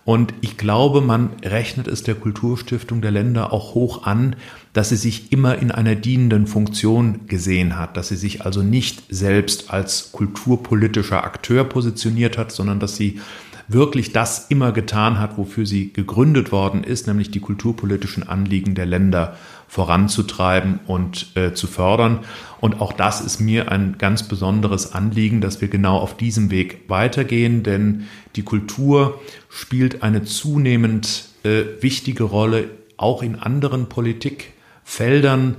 Und 0.07 0.33
ich 0.41 0.57
glaube, 0.57 1.03
man 1.03 1.31
rechnet 1.45 1.89
es 1.89 2.05
der 2.05 2.15
Kulturstiftung 2.15 3.03
der 3.03 3.11
Länder 3.11 3.53
auch 3.53 3.75
hoch 3.75 4.07
an, 4.07 4.35
dass 4.73 4.89
sie 4.89 4.97
sich 4.97 5.31
immer 5.31 5.59
in 5.59 5.71
einer 5.71 5.95
dienenden 5.95 6.47
Funktion 6.47 7.27
gesehen 7.27 7.79
hat, 7.79 7.99
dass 7.99 8.09
sie 8.09 8.17
sich 8.17 8.47
also 8.47 8.63
nicht 8.63 9.03
selbst 9.11 9.71
als 9.71 10.13
kulturpolitischer 10.13 11.23
Akteur 11.23 11.65
positioniert 11.65 12.39
hat, 12.39 12.51
sondern 12.51 12.81
dass 12.81 12.97
sie 12.97 13.21
wirklich 13.69 14.13
das 14.13 14.47
immer 14.49 14.73
getan 14.73 15.19
hat, 15.19 15.39
wofür 15.39 15.67
sie 15.67 15.93
gegründet 15.93 16.53
worden 16.53 16.85
ist, 16.85 17.07
nämlich 17.07 17.31
die 17.31 17.41
kulturpolitischen 17.41 18.27
Anliegen 18.27 18.75
der 18.75 18.87
Länder 18.87 19.37
voranzutreiben 19.69 20.81
und 20.87 21.37
äh, 21.37 21.53
zu 21.53 21.67
fördern. 21.67 22.21
Und 22.61 22.81
auch 22.81 22.93
das 22.93 23.21
ist 23.21 23.41
mir 23.41 23.73
ein 23.73 23.97
ganz 23.99 24.23
besonderes 24.23 24.93
Anliegen, 24.93 25.41
dass 25.41 25.61
wir 25.61 25.69
genau 25.69 25.99
auf 25.99 26.17
diesem 26.17 26.51
Weg 26.51 26.89
weitergehen, 26.89 27.63
denn 27.63 28.05
die 28.37 28.43
Kultur 28.43 29.21
spielt 29.49 30.03
eine 30.03 30.23
zunehmend 30.23 31.29
äh, 31.43 31.65
wichtige 31.81 32.25
Rolle 32.25 32.71
auch 32.97 33.23
in 33.23 33.35
anderen 33.35 33.89
Politikfeldern, 33.89 35.57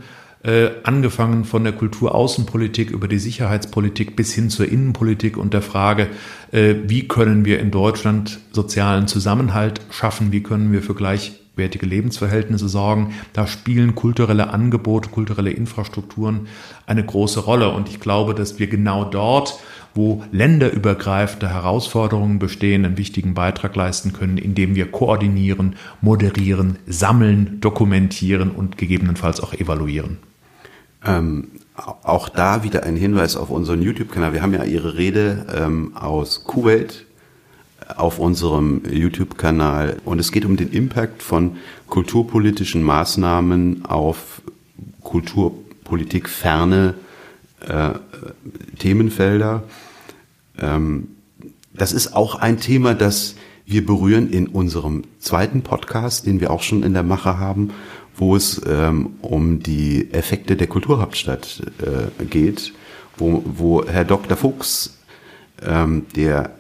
äh, 0.48 0.72
angefangen 0.84 1.44
von 1.44 1.66
der 1.66 1.74
Kulturaußenpolitik 1.74 2.90
über 2.90 3.10
die 3.10 3.20
Sicherheitspolitik 3.20 4.16
bis 4.16 4.34
hin 4.34 4.50
zur 4.50 4.70
Innenpolitik 4.70 5.36
und 5.36 5.54
der 5.54 5.62
Frage, 5.62 6.08
äh, 6.54 6.76
wie 6.86 7.06
können 7.06 7.44
wir 7.44 7.60
in 7.60 7.70
Deutschland 7.70 8.40
sozialen 8.54 9.08
Zusammenhalt 9.08 9.82
schaffen, 9.92 10.32
wie 10.32 10.42
können 10.42 10.72
wir 10.72 10.82
für 10.82 10.96
gleichwertige 10.96 11.86
Lebensverhältnisse 11.86 12.70
sorgen. 12.70 13.14
Da 13.34 13.46
spielen 13.46 13.94
kulturelle 13.94 14.52
Angebote, 14.52 15.10
kulturelle 15.10 15.52
Infrastrukturen 15.52 16.48
eine 16.86 17.06
große 17.06 17.42
Rolle. 17.42 17.72
Und 17.72 17.90
ich 17.90 18.00
glaube, 18.00 18.34
dass 18.34 18.58
wir 18.58 18.68
genau 18.68 19.04
dort, 19.04 19.60
wo 19.96 20.24
länderübergreifende 20.32 21.50
Herausforderungen 21.50 22.40
bestehen, 22.40 22.86
einen 22.86 22.98
wichtigen 22.98 23.34
Beitrag 23.34 23.76
leisten 23.76 24.14
können, 24.14 24.38
indem 24.38 24.76
wir 24.76 24.92
koordinieren, 24.92 25.76
moderieren, 26.00 26.78
sammeln, 26.88 27.60
dokumentieren 27.60 28.52
und 28.52 28.78
gegebenenfalls 28.78 29.42
auch 29.42 29.54
evaluieren. 29.54 30.20
Ähm, 31.06 31.50
auch 32.04 32.30
da 32.30 32.64
wieder 32.64 32.84
ein 32.84 32.96
Hinweis 32.96 33.36
auf 33.36 33.50
unseren 33.50 33.82
YouTube-Kanal. 33.82 34.34
Wir 34.34 34.42
haben 34.42 34.54
ja 34.54 34.64
Ihre 34.64 34.98
Rede 34.98 35.46
ähm, 35.56 35.96
aus 35.96 36.44
Kuwait 36.44 37.06
auf 37.96 38.20
unserem 38.20 38.82
YouTube-Kanal 38.90 39.98
und 40.04 40.20
es 40.20 40.32
geht 40.32 40.44
um 40.44 40.58
den 40.58 40.72
Impact 40.72 41.24
von 41.24 41.58
kulturpolitischen 41.88 42.84
Maßnahmen 42.84 43.86
auf 43.86 44.42
Kulturpolitik 45.04 46.28
ferne 46.28 46.96
äh, 47.62 47.92
Themenfelder. 48.80 49.64
Ähm, 50.60 51.10
das 51.74 51.94
ist 51.94 52.16
auch 52.16 52.36
ein 52.36 52.60
Thema, 52.60 52.94
das 52.94 53.36
wir 53.66 53.86
berühren 53.86 54.30
in 54.30 54.48
unserem 54.48 55.04
zweiten 55.20 55.62
Podcast, 55.62 56.26
den 56.26 56.40
wir 56.40 56.52
auch 56.52 56.64
schon 56.64 56.84
in 56.84 56.94
der 56.94 57.04
Mache 57.04 57.38
haben 57.38 57.72
wo 58.18 58.36
es 58.36 58.62
ähm, 58.68 59.12
um 59.22 59.62
die 59.62 60.12
Effekte 60.12 60.56
der 60.56 60.68
Kulturhauptstadt 60.68 61.62
äh, 61.80 62.26
geht, 62.26 62.74
wo, 63.16 63.44
wo 63.46 63.86
Herr 63.86 64.06
Dr. 64.06 64.36
Fuchs, 64.36 64.98
ähm, 65.64 66.06
der 66.16 66.52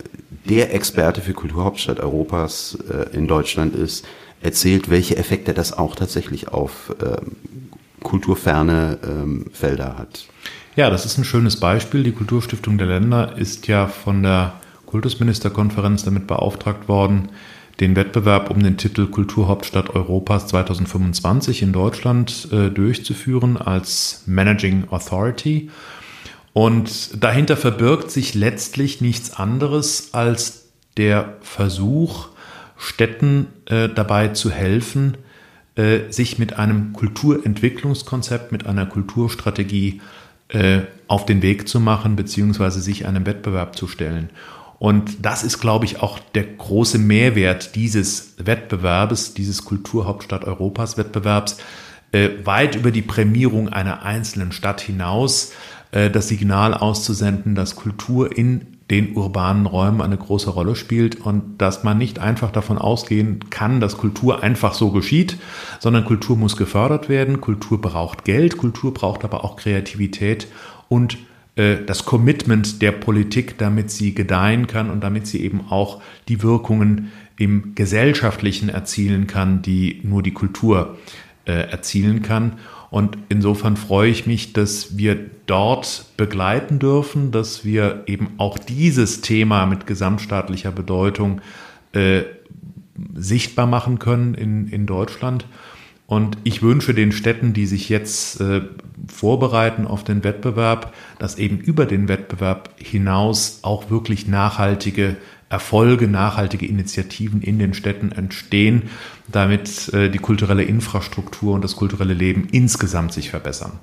der 0.48 0.74
Experte 0.74 1.22
für 1.22 1.34
Kulturhauptstadt 1.34 2.00
Europas 2.00 2.78
äh, 2.89 3.15
in 3.15 3.28
Deutschland 3.28 3.76
ist, 3.76 4.06
erzählt, 4.41 4.89
welche 4.89 5.17
Effekte 5.17 5.54
das 5.54 5.78
auch 5.78 5.96
tatsächlich 5.96 6.48
auf 6.48 6.96
ähm, 7.02 7.36
kulturferne 8.02 9.00
ähm, 9.04 9.48
Felder 9.52 9.98
hat. 9.98 10.28
Ja, 10.76 10.89
das 10.89 11.06
ist 11.06 11.17
ein 11.17 11.24
schönes 11.24 11.60
Beispiel. 11.60 12.04
Die 12.04 12.12
Kulturstiftung 12.12 12.78
der 12.78 12.88
Länder 12.88 13.38
ist 13.38 13.67
ja 13.67 13.88
von 13.88 14.24
der 14.24 14.54
Kultusministerkonferenz 14.86 16.04
damit 16.04 16.28
beauftragt 16.28 16.88
worden, 16.88 17.30
den 17.80 17.96
Wettbewerb 17.96 18.50
um 18.50 18.62
den 18.62 18.78
Titel 18.78 19.08
Kulturhauptstadt 19.08 19.92
Europas 19.92 20.48
2025 20.48 21.62
in 21.62 21.74
Deutschland 21.74 22.50
äh, 22.52 22.70
durchzuführen 22.70 23.58
als 23.58 24.24
Managing 24.26 24.86
Authority. 24.90 25.70
Und 26.54 27.24
dahinter 27.24 27.56
verbirgt 27.56 28.10
sich 28.10 28.34
letztlich 28.34 29.00
nichts 29.00 29.32
anderes 29.34 30.13
als 30.13 30.70
der 30.98 31.36
Versuch, 31.42 32.30
Städten 32.78 33.48
äh, 33.66 33.90
dabei 33.90 34.30
zu 34.30 34.50
helfen, 34.50 35.18
äh, 35.76 36.12
sich 36.12 36.40
mit 36.40 36.58
einem 36.58 36.94
Kulturentwicklungskonzept, 36.94 38.52
mit 38.52 38.66
einer 38.66 38.88
Kulturstrategie 38.88 40.02
äh, 40.50 40.80
auf 41.08 41.26
den 41.26 41.42
Weg 41.42 41.68
zu 41.68 41.80
machen, 41.80 42.16
beziehungsweise 42.16 42.82
sich 42.82 43.06
einem 43.06 43.26
Wettbewerb 43.26 43.76
zu 43.76 43.88
stellen. 43.88 44.30
Und 44.80 45.26
das 45.26 45.44
ist, 45.44 45.60
glaube 45.60 45.86
ich, 45.86 46.02
auch 46.02 46.20
der 46.36 46.44
große 46.44 47.00
Mehrwert 47.00 47.76
dieses 47.76 48.36
Wettbewerbes, 48.38 49.34
dieses 49.34 49.66
Kulturhauptstadt 49.66 50.46
Europas 50.46 50.98
Wettbewerbs, 50.98 51.58
äh, 52.12 52.30
weit 52.44 52.76
über 52.76 52.92
die 52.92 53.02
Prämierung 53.02 53.70
einer 53.70 54.04
einzelnen 54.04 54.52
Stadt 54.52 54.82
hinaus 54.82 55.52
äh, 55.92 56.10
das 56.10 56.28
Signal 56.28 56.74
auszusenden, 56.74 57.56
dass 57.56 57.76
Kultur 57.76 58.38
in 58.38 58.78
den 58.90 59.18
urbanen 59.18 59.66
Räumen 59.66 60.02
eine 60.02 60.16
große 60.16 60.50
Rolle 60.50 60.76
spielt 60.76 61.20
und 61.20 61.58
dass 61.58 61.84
man 61.84 61.98
nicht 61.98 62.20
einfach 62.20 62.52
davon 62.52 62.78
ausgehen 62.78 63.50
kann, 63.50 63.82
dass 63.82 63.98
Kultur 63.98 64.44
einfach 64.44 64.74
so 64.74 64.92
geschieht, 64.92 65.38
sondern 65.80 66.06
Kultur 66.06 66.38
muss 66.38 66.56
gefördert 66.56 67.10
werden, 67.10 67.42
Kultur 67.42 67.82
braucht 67.82 68.24
Geld, 68.24 68.58
Kultur 68.58 68.94
braucht 68.94 69.26
aber 69.26 69.44
auch 69.44 69.58
Kreativität 69.58 70.48
und 70.88 71.18
das 71.58 72.06
Commitment 72.06 72.84
der 72.84 72.91
Politik, 72.91 73.58
damit 73.58 73.89
sie 73.89 74.13
gedeihen 74.13 74.67
kann 74.67 74.91
und 74.91 75.02
damit 75.04 75.26
sie 75.26 75.43
eben 75.43 75.62
auch 75.70 76.02
die 76.28 76.43
Wirkungen 76.43 77.12
im 77.38 77.74
Gesellschaftlichen 77.74 78.70
erzielen 78.70 79.26
kann, 79.26 79.62
die 79.63 80.00
nur 80.04 80.22
die 80.22 80.34
Kultur 80.34 80.98
äh, 81.46 81.54
erzielen 81.54 82.22
kann. 82.22 82.54
Und 82.89 83.17
insofern 83.30 83.76
freue 83.76 84.10
ich 84.10 84.26
mich, 84.28 84.54
dass 84.54 84.98
wir 84.98 85.17
dort 85.46 86.06
begleiten 86.15 86.80
dürfen, 86.80 87.32
dass 87.32 87.65
wir 87.65 88.04
eben 88.06 88.30
auch 88.38 88.58
dieses 88.58 89.22
Thema 89.22 89.65
mit 89.65 89.88
gesamtstaatlicher 89.88 90.72
Bedeutung 90.72 91.41
äh, 91.91 92.24
sichtbar 93.13 93.67
machen 93.67 94.00
können 94.00 94.34
in, 94.34 94.67
in 94.67 94.86
Deutschland. 94.86 95.46
Und 96.08 96.38
ich 96.46 96.62
wünsche 96.63 96.93
den 96.93 97.12
Städten, 97.12 97.54
die 97.54 97.65
sich 97.65 97.89
jetzt 97.89 98.39
äh, 98.39 98.62
vorbereiten 99.08 99.86
auf 99.86 100.06
den 100.06 100.24
Wettbewerb, 100.24 100.93
dass 101.20 101.38
eben 101.38 101.60
über 101.60 101.86
den 101.86 102.08
Wettbewerb 102.08 102.70
hinaus 102.78 103.60
auch 103.62 103.89
wirklich 103.89 104.26
nachhaltige 104.26 105.17
Erfolge, 105.50 106.08
nachhaltige 106.08 106.65
Initiativen 106.65 107.41
in 107.41 107.60
den 107.60 107.74
Städten 107.74 108.13
entstehen, 108.13 108.84
damit 109.28 109.93
äh, 109.93 110.10
die 110.10 110.17
kulturelle 110.17 110.63
Infrastruktur 110.63 111.54
und 111.54 111.63
das 111.63 111.76
kulturelle 111.76 112.13
Leben 112.13 112.48
insgesamt 112.52 113.12
sich 113.12 113.30
verbessern. 113.30 113.74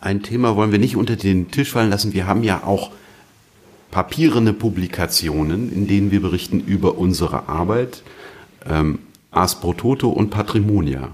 Ein 0.00 0.22
Thema 0.22 0.54
wollen 0.54 0.70
wir 0.70 0.78
nicht 0.78 0.96
unter 0.96 1.16
den 1.16 1.50
Tisch 1.50 1.72
fallen 1.72 1.90
lassen. 1.90 2.12
Wir 2.12 2.28
haben 2.28 2.44
ja 2.44 2.62
auch 2.62 2.92
papierende 3.90 4.52
Publikationen, 4.52 5.72
in 5.72 5.88
denen 5.88 6.12
wir 6.12 6.22
berichten 6.22 6.60
über 6.60 6.96
unsere 6.96 7.48
Arbeit. 7.48 8.02
Ähm, 8.68 9.00
Ars 9.38 9.54
und 9.62 10.30
Patrimonia. 10.30 11.12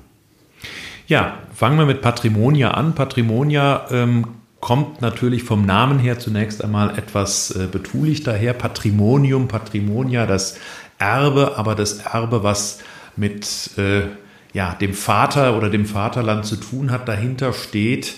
Ja, 1.07 1.41
fangen 1.55 1.79
wir 1.79 1.85
mit 1.85 2.01
Patrimonia 2.01 2.71
an. 2.71 2.95
Patrimonia 2.95 3.87
ähm, 3.91 4.27
kommt 4.61 5.03
natürlich 5.03 5.43
vom 5.43 5.67
Namen 5.67 5.99
her 5.99 6.19
zunächst 6.19 6.65
einmal 6.65 6.99
etwas 6.99 7.51
äh, 7.51 7.69
betulich 7.71 8.23
daher. 8.23 8.55
Patrimonium, 8.55 9.47
Patrimonia, 9.47 10.25
das 10.25 10.57
Erbe, 10.99 11.59
aber 11.59 11.75
das 11.75 11.99
Erbe, 11.99 12.43
was 12.43 12.79
mit 13.15 13.77
äh, 13.77 14.05
ja, 14.55 14.75
dem 14.75 14.95
Vater 14.95 15.59
oder 15.59 15.69
dem 15.69 15.85
Vaterland 15.85 16.47
zu 16.47 16.57
tun 16.57 16.91
hat, 16.91 17.07
dahinter 17.07 17.53
steht 17.53 18.15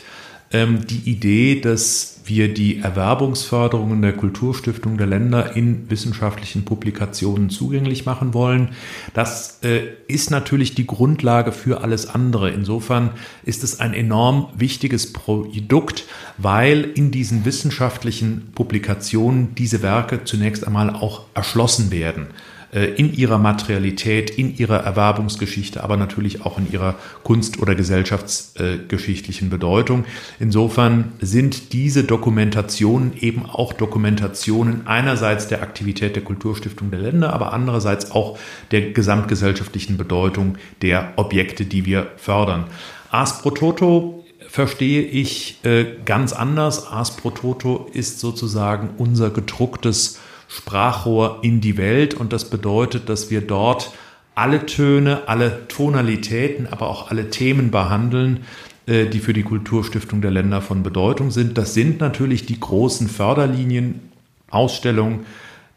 ähm, 0.52 0.86
die 0.86 1.10
Idee, 1.10 1.60
dass 1.60 2.15
wir 2.28 2.52
die 2.52 2.80
Erwerbungsförderungen 2.80 4.02
der 4.02 4.12
Kulturstiftung 4.12 4.98
der 4.98 5.06
Länder 5.06 5.56
in 5.56 5.90
wissenschaftlichen 5.90 6.64
Publikationen 6.64 7.50
zugänglich 7.50 8.06
machen 8.06 8.34
wollen. 8.34 8.70
Das 9.14 9.58
äh, 9.62 9.82
ist 10.08 10.30
natürlich 10.30 10.74
die 10.74 10.86
Grundlage 10.86 11.52
für 11.52 11.82
alles 11.82 12.06
andere. 12.08 12.50
Insofern 12.50 13.10
ist 13.44 13.62
es 13.64 13.80
ein 13.80 13.94
enorm 13.94 14.48
wichtiges 14.56 15.12
Produkt, 15.12 16.04
weil 16.38 16.82
in 16.82 17.10
diesen 17.10 17.44
wissenschaftlichen 17.44 18.52
Publikationen 18.54 19.54
diese 19.54 19.82
Werke 19.82 20.24
zunächst 20.24 20.66
einmal 20.66 20.90
auch 20.90 21.24
erschlossen 21.34 21.90
werden. 21.90 22.28
Äh, 22.72 22.86
in 22.96 23.14
ihrer 23.14 23.38
Materialität, 23.38 24.28
in 24.30 24.56
ihrer 24.56 24.78
Erwerbungsgeschichte, 24.78 25.84
aber 25.84 25.96
natürlich 25.96 26.44
auch 26.44 26.58
in 26.58 26.70
ihrer 26.70 26.96
kunst- 27.22 27.60
oder 27.60 27.76
gesellschaftsgeschichtlichen 27.76 29.50
Bedeutung. 29.50 30.04
Insofern 30.40 31.12
sind 31.20 31.72
diese 31.72 32.02
Dokumentationen 32.02 33.12
eben 33.20 33.46
auch 33.46 33.72
Dokumentationen 33.72 34.86
einerseits 34.88 35.46
der 35.46 35.62
Aktivität 35.62 36.16
der 36.16 36.24
Kulturstiftung 36.24 36.90
der 36.90 37.00
Länder, 37.00 37.32
aber 37.32 37.52
andererseits 37.52 38.10
auch 38.10 38.36
der 38.72 38.90
gesamtgesellschaftlichen 38.90 39.96
Bedeutung 39.96 40.56
der 40.82 41.12
Objekte, 41.16 41.66
die 41.66 41.86
wir 41.86 42.08
fördern. 42.16 42.64
Ars 43.10 43.42
pro 43.42 43.50
Toto 43.52 44.24
verstehe 44.48 45.02
ich 45.02 45.64
äh, 45.64 45.86
ganz 46.04 46.32
anders. 46.32 46.88
Ars 46.88 47.16
pro 47.16 47.30
Toto 47.30 47.88
ist 47.92 48.18
sozusagen 48.18 48.90
unser 48.98 49.30
gedrucktes 49.30 50.18
Sprachrohr 50.48 51.38
in 51.42 51.60
die 51.60 51.76
Welt 51.76 52.14
und 52.14 52.32
das 52.32 52.50
bedeutet, 52.50 53.08
dass 53.08 53.30
wir 53.30 53.40
dort 53.40 53.92
alle 54.34 54.66
Töne, 54.66 55.22
alle 55.26 55.66
Tonalitäten, 55.68 56.66
aber 56.66 56.88
auch 56.88 57.10
alle 57.10 57.30
Themen 57.30 57.70
behandeln, 57.70 58.44
äh, 58.86 59.06
die 59.06 59.18
für 59.18 59.32
die 59.32 59.42
Kulturstiftung 59.42 60.20
der 60.20 60.30
Länder 60.30 60.60
von 60.60 60.82
Bedeutung 60.82 61.30
sind. 61.30 61.58
Das 61.58 61.74
sind 61.74 62.00
natürlich 62.00 62.46
die 62.46 62.60
großen 62.60 63.08
Förderlinien, 63.08 64.12
Ausstellung, 64.50 65.24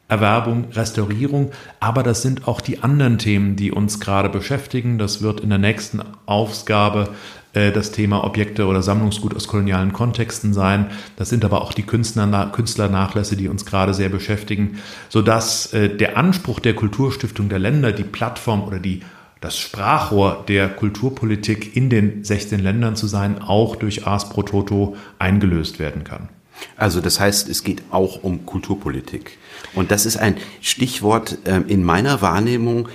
Erwerbung, 0.10 0.66
Restaurierung, 0.72 1.52
aber 1.80 2.04
das 2.04 2.22
sind 2.22 2.48
auch 2.48 2.62
die 2.62 2.84
anderen 2.84 3.18
Themen, 3.18 3.56
die 3.56 3.72
uns 3.72 4.00
gerade 4.00 4.30
beschäftigen. 4.30 4.98
Das 4.98 5.22
wird 5.22 5.40
in 5.40 5.50
der 5.50 5.60
nächsten 5.60 6.02
Ausgabe 6.26 7.10
das 7.54 7.92
Thema 7.92 8.24
Objekte 8.24 8.68
oder 8.68 8.82
Sammlungsgut 8.82 9.36
aus 9.36 9.48
kolonialen 9.48 9.94
Kontexten 9.94 10.54
sein. 10.54 10.88
Das 11.16 11.30
sind 11.30 11.44
aber 11.44 11.62
auch 11.62 11.74
die 11.74 11.84
Künstler, 11.84 12.52
Künstlernachlässe, 12.54 13.36
die 13.36 13.48
uns 13.48 13.66
gerade 13.66 13.94
sehr 13.94 14.10
beschäftigen, 14.10 14.80
sodass 15.10 15.74
äh, 15.74 15.90
der 15.90 16.18
Anspruch 16.18 16.60
der 16.60 16.76
Kulturstiftung 16.76 17.50
der 17.50 17.60
Länder, 17.60 17.92
die 17.92 18.04
Plattform 18.04 18.64
oder 18.64 18.80
die 18.80 19.02
das 19.42 19.58
Sprachrohr 19.58 20.44
der 20.48 20.68
Kulturpolitik 20.68 21.76
in 21.76 21.90
den 21.90 22.24
16 22.24 22.60
Ländern 22.60 22.96
zu 22.96 23.08
sein, 23.08 23.42
auch 23.42 23.78
durch 23.78 24.06
Ars 24.06 24.30
Pro 24.30 24.44
Toto 24.44 24.98
eingelöst 25.18 25.80
werden 25.80 26.04
kann. 26.04 26.28
Also 26.76 27.00
das 27.00 27.20
heißt, 27.20 27.48
es 27.48 27.64
geht 27.64 27.84
auch 27.90 28.24
um 28.24 28.46
Kulturpolitik. 28.46 29.38
Und 29.74 29.92
das 29.92 30.06
ist 30.06 30.18
ein 30.18 30.36
Stichwort 30.62 31.38
äh, 31.46 31.62
in 31.68 31.84
meiner 31.84 32.22
Wahrnehmung 32.22 32.90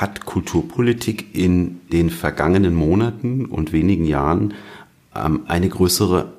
hat 0.00 0.24
Kulturpolitik 0.24 1.34
in 1.34 1.80
den 1.92 2.10
vergangenen 2.10 2.74
Monaten 2.74 3.46
und 3.46 3.72
wenigen 3.72 4.04
Jahren 4.04 4.54
ähm, 5.14 5.42
eine 5.46 5.68
größere 5.68 6.32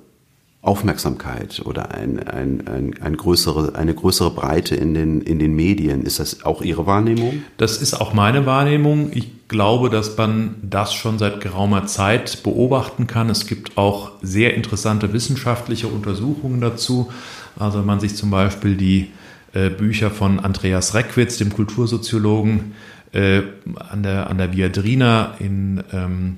Aufmerksamkeit 0.63 1.61
oder 1.65 1.93
ein, 1.93 2.25
ein, 2.25 2.65
ein, 2.67 2.95
ein 3.01 3.17
größere, 3.17 3.75
eine 3.75 3.93
größere 3.93 4.31
Breite 4.31 4.75
in 4.75 4.93
den, 4.93 5.21
in 5.21 5.37
den 5.37 5.53
Medien. 5.53 6.03
Ist 6.03 6.19
das 6.19 6.45
auch 6.45 6.61
Ihre 6.61 6.85
Wahrnehmung? 6.85 7.43
Das 7.57 7.81
ist 7.81 7.93
auch 7.99 8.13
meine 8.13 8.45
Wahrnehmung. 8.45 9.11
Ich 9.13 9.49
glaube, 9.49 9.89
dass 9.89 10.17
man 10.17 10.55
das 10.61 10.93
schon 10.93 11.19
seit 11.19 11.41
geraumer 11.41 11.85
Zeit 11.85 12.43
beobachten 12.43 13.07
kann. 13.07 13.29
Es 13.29 13.45
gibt 13.45 13.77
auch 13.77 14.11
sehr 14.21 14.53
interessante 14.53 15.11
wissenschaftliche 15.11 15.87
Untersuchungen 15.87 16.61
dazu. 16.61 17.11
Also 17.59 17.79
wenn 17.79 17.85
man 17.85 17.99
sich 17.99 18.15
zum 18.15 18.31
Beispiel 18.31 18.77
die 18.77 19.11
äh, 19.51 19.69
Bücher 19.69 20.11
von 20.11 20.39
Andreas 20.39 20.93
Reckwitz, 20.93 21.37
dem 21.37 21.51
Kultursoziologen, 21.51 22.73
äh, 23.13 23.43
an, 23.89 24.03
der, 24.03 24.29
an 24.29 24.37
der 24.37 24.53
Viadrina 24.53 25.35
in 25.39 25.83
ähm, 25.93 26.37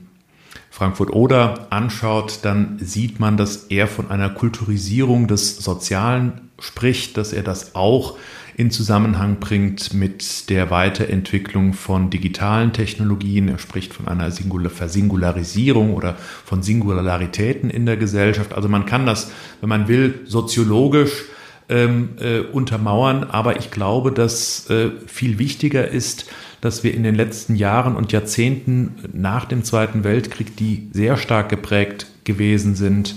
Frankfurt-Oder 0.70 1.68
anschaut, 1.70 2.40
dann 2.44 2.78
sieht 2.80 3.20
man, 3.20 3.38
dass 3.38 3.66
er 3.66 3.88
von 3.88 4.12
einer 4.12 4.30
Kulturisierung 4.30 5.28
des 5.28 5.58
Sozialen 5.58 6.50
spricht, 6.60 7.18
dass 7.18 7.34
er 7.34 7.44
das 7.44 7.76
auch 7.76 8.18
in 8.58 8.72
Zusammenhang 8.72 9.40
bringt 9.40 9.94
mit 9.94 10.50
der 10.50 10.72
Weiterentwicklung 10.72 11.74
von 11.74 12.10
digitalen 12.10 12.72
Technologien. 12.72 13.50
Er 13.50 13.58
spricht 13.58 13.94
von 13.94 14.08
einer 14.08 14.32
Singular 14.32 14.70
Versingularisierung 14.70 15.94
oder 15.94 16.16
von 16.46 16.64
Singularitäten 16.64 17.70
in 17.70 17.86
der 17.86 17.98
Gesellschaft. 17.98 18.54
Also 18.54 18.70
man 18.70 18.86
kann 18.86 19.06
das, 19.06 19.32
wenn 19.60 19.70
man 19.70 19.88
will, 19.88 20.22
soziologisch 20.26 21.26
ähm, 21.70 22.10
äh, 22.20 22.40
untermauern, 22.40 23.24
aber 23.24 23.58
ich 23.58 23.72
glaube, 23.72 24.12
dass 24.12 24.70
äh, 24.70 24.92
viel 25.08 25.40
wichtiger 25.40 25.88
ist, 25.88 26.28
dass 26.62 26.84
wir 26.84 26.94
in 26.94 27.04
den 27.04 27.16
letzten 27.16 27.56
Jahren 27.56 27.96
und 27.96 28.12
Jahrzehnten 28.12 28.96
nach 29.14 29.46
dem 29.46 29.64
Zweiten 29.64 30.04
Weltkrieg, 30.04 30.56
die 30.58 30.90
sehr 30.94 31.18
stark 31.18 31.50
geprägt 31.50 32.08
gewesen 32.24 32.76
sind 32.76 33.16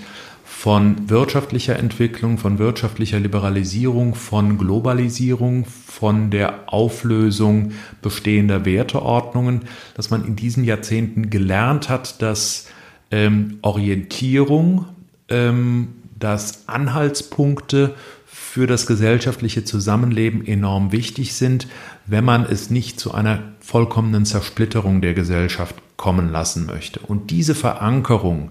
von 0.59 1.09
wirtschaftlicher 1.09 1.79
Entwicklung, 1.79 2.37
von 2.37 2.59
wirtschaftlicher 2.59 3.21
Liberalisierung, 3.21 4.17
von 4.17 4.59
Globalisierung, 4.59 5.65
von 5.65 6.31
der 6.31 6.73
Auflösung 6.73 7.75
bestehender 8.03 8.65
Werteordnungen, 8.65 9.61
dass 9.95 10.11
man 10.11 10.25
in 10.25 10.35
diesen 10.35 10.65
Jahrzehnten 10.65 11.31
gelernt 11.31 11.89
hat, 11.89 12.21
dass 12.23 12.67
ähm, 13.13 13.59
Orientierung, 13.63 14.87
ähm, 15.29 15.91
dass 16.19 16.67
Anhaltspunkte 16.67 17.95
für 18.59 18.67
das 18.67 18.87
gesellschaftliche 18.87 19.63
Zusammenleben 19.63 20.45
enorm 20.45 20.91
wichtig 20.91 21.35
sind, 21.35 21.69
wenn 22.07 22.25
man 22.25 22.45
es 22.45 22.71
nicht 22.71 22.99
zu 22.99 23.15
einer 23.15 23.39
vollkommenen 23.61 24.25
Zersplitterung 24.25 25.01
der 25.01 25.15
Gesellschaft 25.15 25.77
kommen 25.97 26.33
lassen 26.33 26.67
möchte. 26.67 26.99
Und 26.99 27.31
diese 27.31 27.55
Verankerung, 27.55 28.51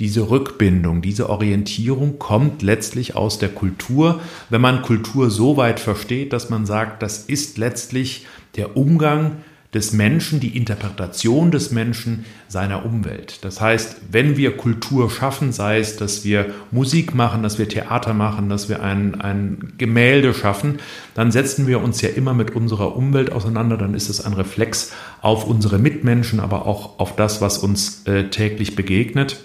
diese 0.00 0.28
Rückbindung, 0.28 1.02
diese 1.02 1.30
Orientierung 1.30 2.18
kommt 2.18 2.62
letztlich 2.62 3.14
aus 3.14 3.38
der 3.38 3.48
Kultur, 3.48 4.20
wenn 4.50 4.60
man 4.60 4.82
Kultur 4.82 5.30
so 5.30 5.56
weit 5.56 5.78
versteht, 5.78 6.32
dass 6.32 6.50
man 6.50 6.66
sagt, 6.66 7.00
das 7.04 7.18
ist 7.18 7.56
letztlich 7.56 8.26
der 8.56 8.76
Umgang 8.76 9.36
des 9.74 9.92
Menschen, 9.92 10.38
die 10.38 10.56
Interpretation 10.56 11.50
des 11.50 11.72
Menschen 11.72 12.24
seiner 12.46 12.86
Umwelt. 12.86 13.44
Das 13.44 13.60
heißt, 13.60 13.96
wenn 14.12 14.36
wir 14.36 14.56
Kultur 14.56 15.10
schaffen, 15.10 15.52
sei 15.52 15.80
es, 15.80 15.96
dass 15.96 16.24
wir 16.24 16.46
Musik 16.70 17.14
machen, 17.14 17.42
dass 17.42 17.58
wir 17.58 17.68
Theater 17.68 18.14
machen, 18.14 18.48
dass 18.48 18.68
wir 18.68 18.82
ein, 18.84 19.20
ein 19.20 19.72
Gemälde 19.76 20.32
schaffen, 20.32 20.78
dann 21.14 21.32
setzen 21.32 21.66
wir 21.66 21.82
uns 21.82 22.00
ja 22.00 22.10
immer 22.10 22.34
mit 22.34 22.52
unserer 22.52 22.96
Umwelt 22.96 23.32
auseinander, 23.32 23.76
dann 23.76 23.94
ist 23.94 24.08
es 24.08 24.24
ein 24.24 24.34
Reflex 24.34 24.92
auf 25.20 25.44
unsere 25.44 25.78
Mitmenschen, 25.78 26.38
aber 26.38 26.66
auch 26.66 27.00
auf 27.00 27.16
das, 27.16 27.40
was 27.40 27.58
uns 27.58 28.06
äh, 28.06 28.30
täglich 28.30 28.76
begegnet. 28.76 29.44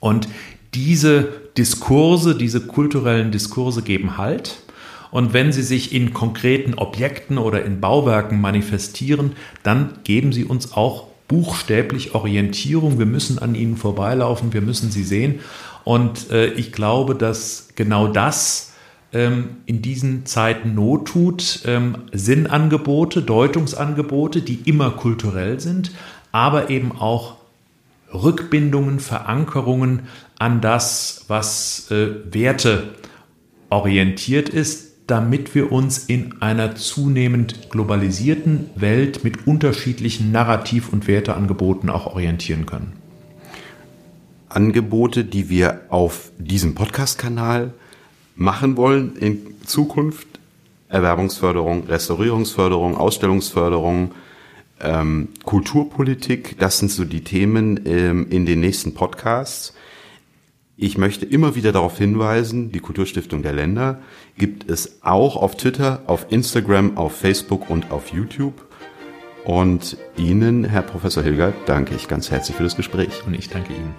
Und 0.00 0.28
diese 0.72 1.28
Diskurse, 1.58 2.34
diese 2.34 2.62
kulturellen 2.62 3.30
Diskurse 3.30 3.82
geben 3.82 4.16
Halt. 4.16 4.62
Und 5.12 5.32
wenn 5.32 5.52
sie 5.52 5.62
sich 5.62 5.94
in 5.94 6.12
konkreten 6.12 6.74
Objekten 6.74 7.38
oder 7.38 7.64
in 7.64 7.80
Bauwerken 7.80 8.40
manifestieren, 8.40 9.32
dann 9.62 9.98
geben 10.02 10.32
sie 10.32 10.44
uns 10.44 10.72
auch 10.72 11.06
buchstäblich 11.28 12.14
Orientierung. 12.14 12.98
Wir 12.98 13.06
müssen 13.06 13.38
an 13.38 13.54
ihnen 13.54 13.76
vorbeilaufen, 13.76 14.52
wir 14.52 14.62
müssen 14.62 14.90
sie 14.90 15.04
sehen. 15.04 15.40
Und 15.84 16.30
äh, 16.30 16.46
ich 16.54 16.72
glaube, 16.72 17.14
dass 17.14 17.68
genau 17.76 18.08
das 18.08 18.72
ähm, 19.12 19.56
in 19.66 19.82
diesen 19.82 20.24
Zeiten 20.26 20.74
Not 20.74 21.08
tut. 21.08 21.60
Ähm, 21.66 21.96
Sinnangebote, 22.12 23.22
Deutungsangebote, 23.22 24.40
die 24.40 24.60
immer 24.64 24.90
kulturell 24.90 25.60
sind, 25.60 25.92
aber 26.32 26.70
eben 26.70 26.92
auch 26.92 27.36
Rückbindungen, 28.12 29.00
Verankerungen 29.00 30.02
an 30.38 30.60
das, 30.60 31.26
was 31.28 31.90
äh, 31.90 32.08
Werte 32.32 32.94
orientiert 33.70 34.48
ist, 34.48 34.91
damit 35.06 35.54
wir 35.54 35.72
uns 35.72 35.98
in 35.98 36.40
einer 36.40 36.76
zunehmend 36.76 37.70
globalisierten 37.70 38.70
Welt 38.76 39.24
mit 39.24 39.46
unterschiedlichen 39.46 40.32
Narrativ- 40.32 40.92
und 40.92 41.08
Werteangeboten 41.08 41.90
auch 41.90 42.06
orientieren 42.06 42.66
können. 42.66 42.92
Angebote, 44.48 45.24
die 45.24 45.48
wir 45.48 45.82
auf 45.88 46.30
diesem 46.38 46.74
Podcast-Kanal 46.74 47.72
machen 48.36 48.76
wollen 48.76 49.16
in 49.16 49.38
Zukunft. 49.64 50.26
Erwerbungsförderung, 50.88 51.86
Restaurierungsförderung, 51.86 52.98
Ausstellungsförderung, 52.98 54.12
ähm, 54.82 55.28
Kulturpolitik, 55.44 56.58
das 56.58 56.78
sind 56.78 56.90
so 56.90 57.04
die 57.04 57.24
Themen 57.24 57.80
ähm, 57.86 58.26
in 58.28 58.44
den 58.44 58.60
nächsten 58.60 58.92
Podcasts. 58.92 59.74
Ich 60.82 60.98
möchte 60.98 61.24
immer 61.24 61.54
wieder 61.54 61.70
darauf 61.70 61.96
hinweisen, 61.96 62.72
die 62.72 62.80
Kulturstiftung 62.80 63.44
der 63.44 63.52
Länder 63.52 64.00
gibt 64.36 64.68
es 64.68 64.98
auch 65.02 65.36
auf 65.36 65.56
Twitter, 65.56 66.02
auf 66.08 66.26
Instagram, 66.30 66.96
auf 66.96 67.14
Facebook 67.14 67.70
und 67.70 67.92
auf 67.92 68.08
YouTube. 68.08 68.66
Und 69.44 69.96
Ihnen, 70.16 70.64
Herr 70.64 70.82
Professor 70.82 71.22
Hilgert, 71.22 71.54
danke 71.66 71.94
ich 71.94 72.08
ganz 72.08 72.32
herzlich 72.32 72.56
für 72.56 72.64
das 72.64 72.74
Gespräch. 72.74 73.22
Und 73.24 73.34
ich 73.34 73.48
danke 73.48 73.72
Ihnen. 73.72 73.94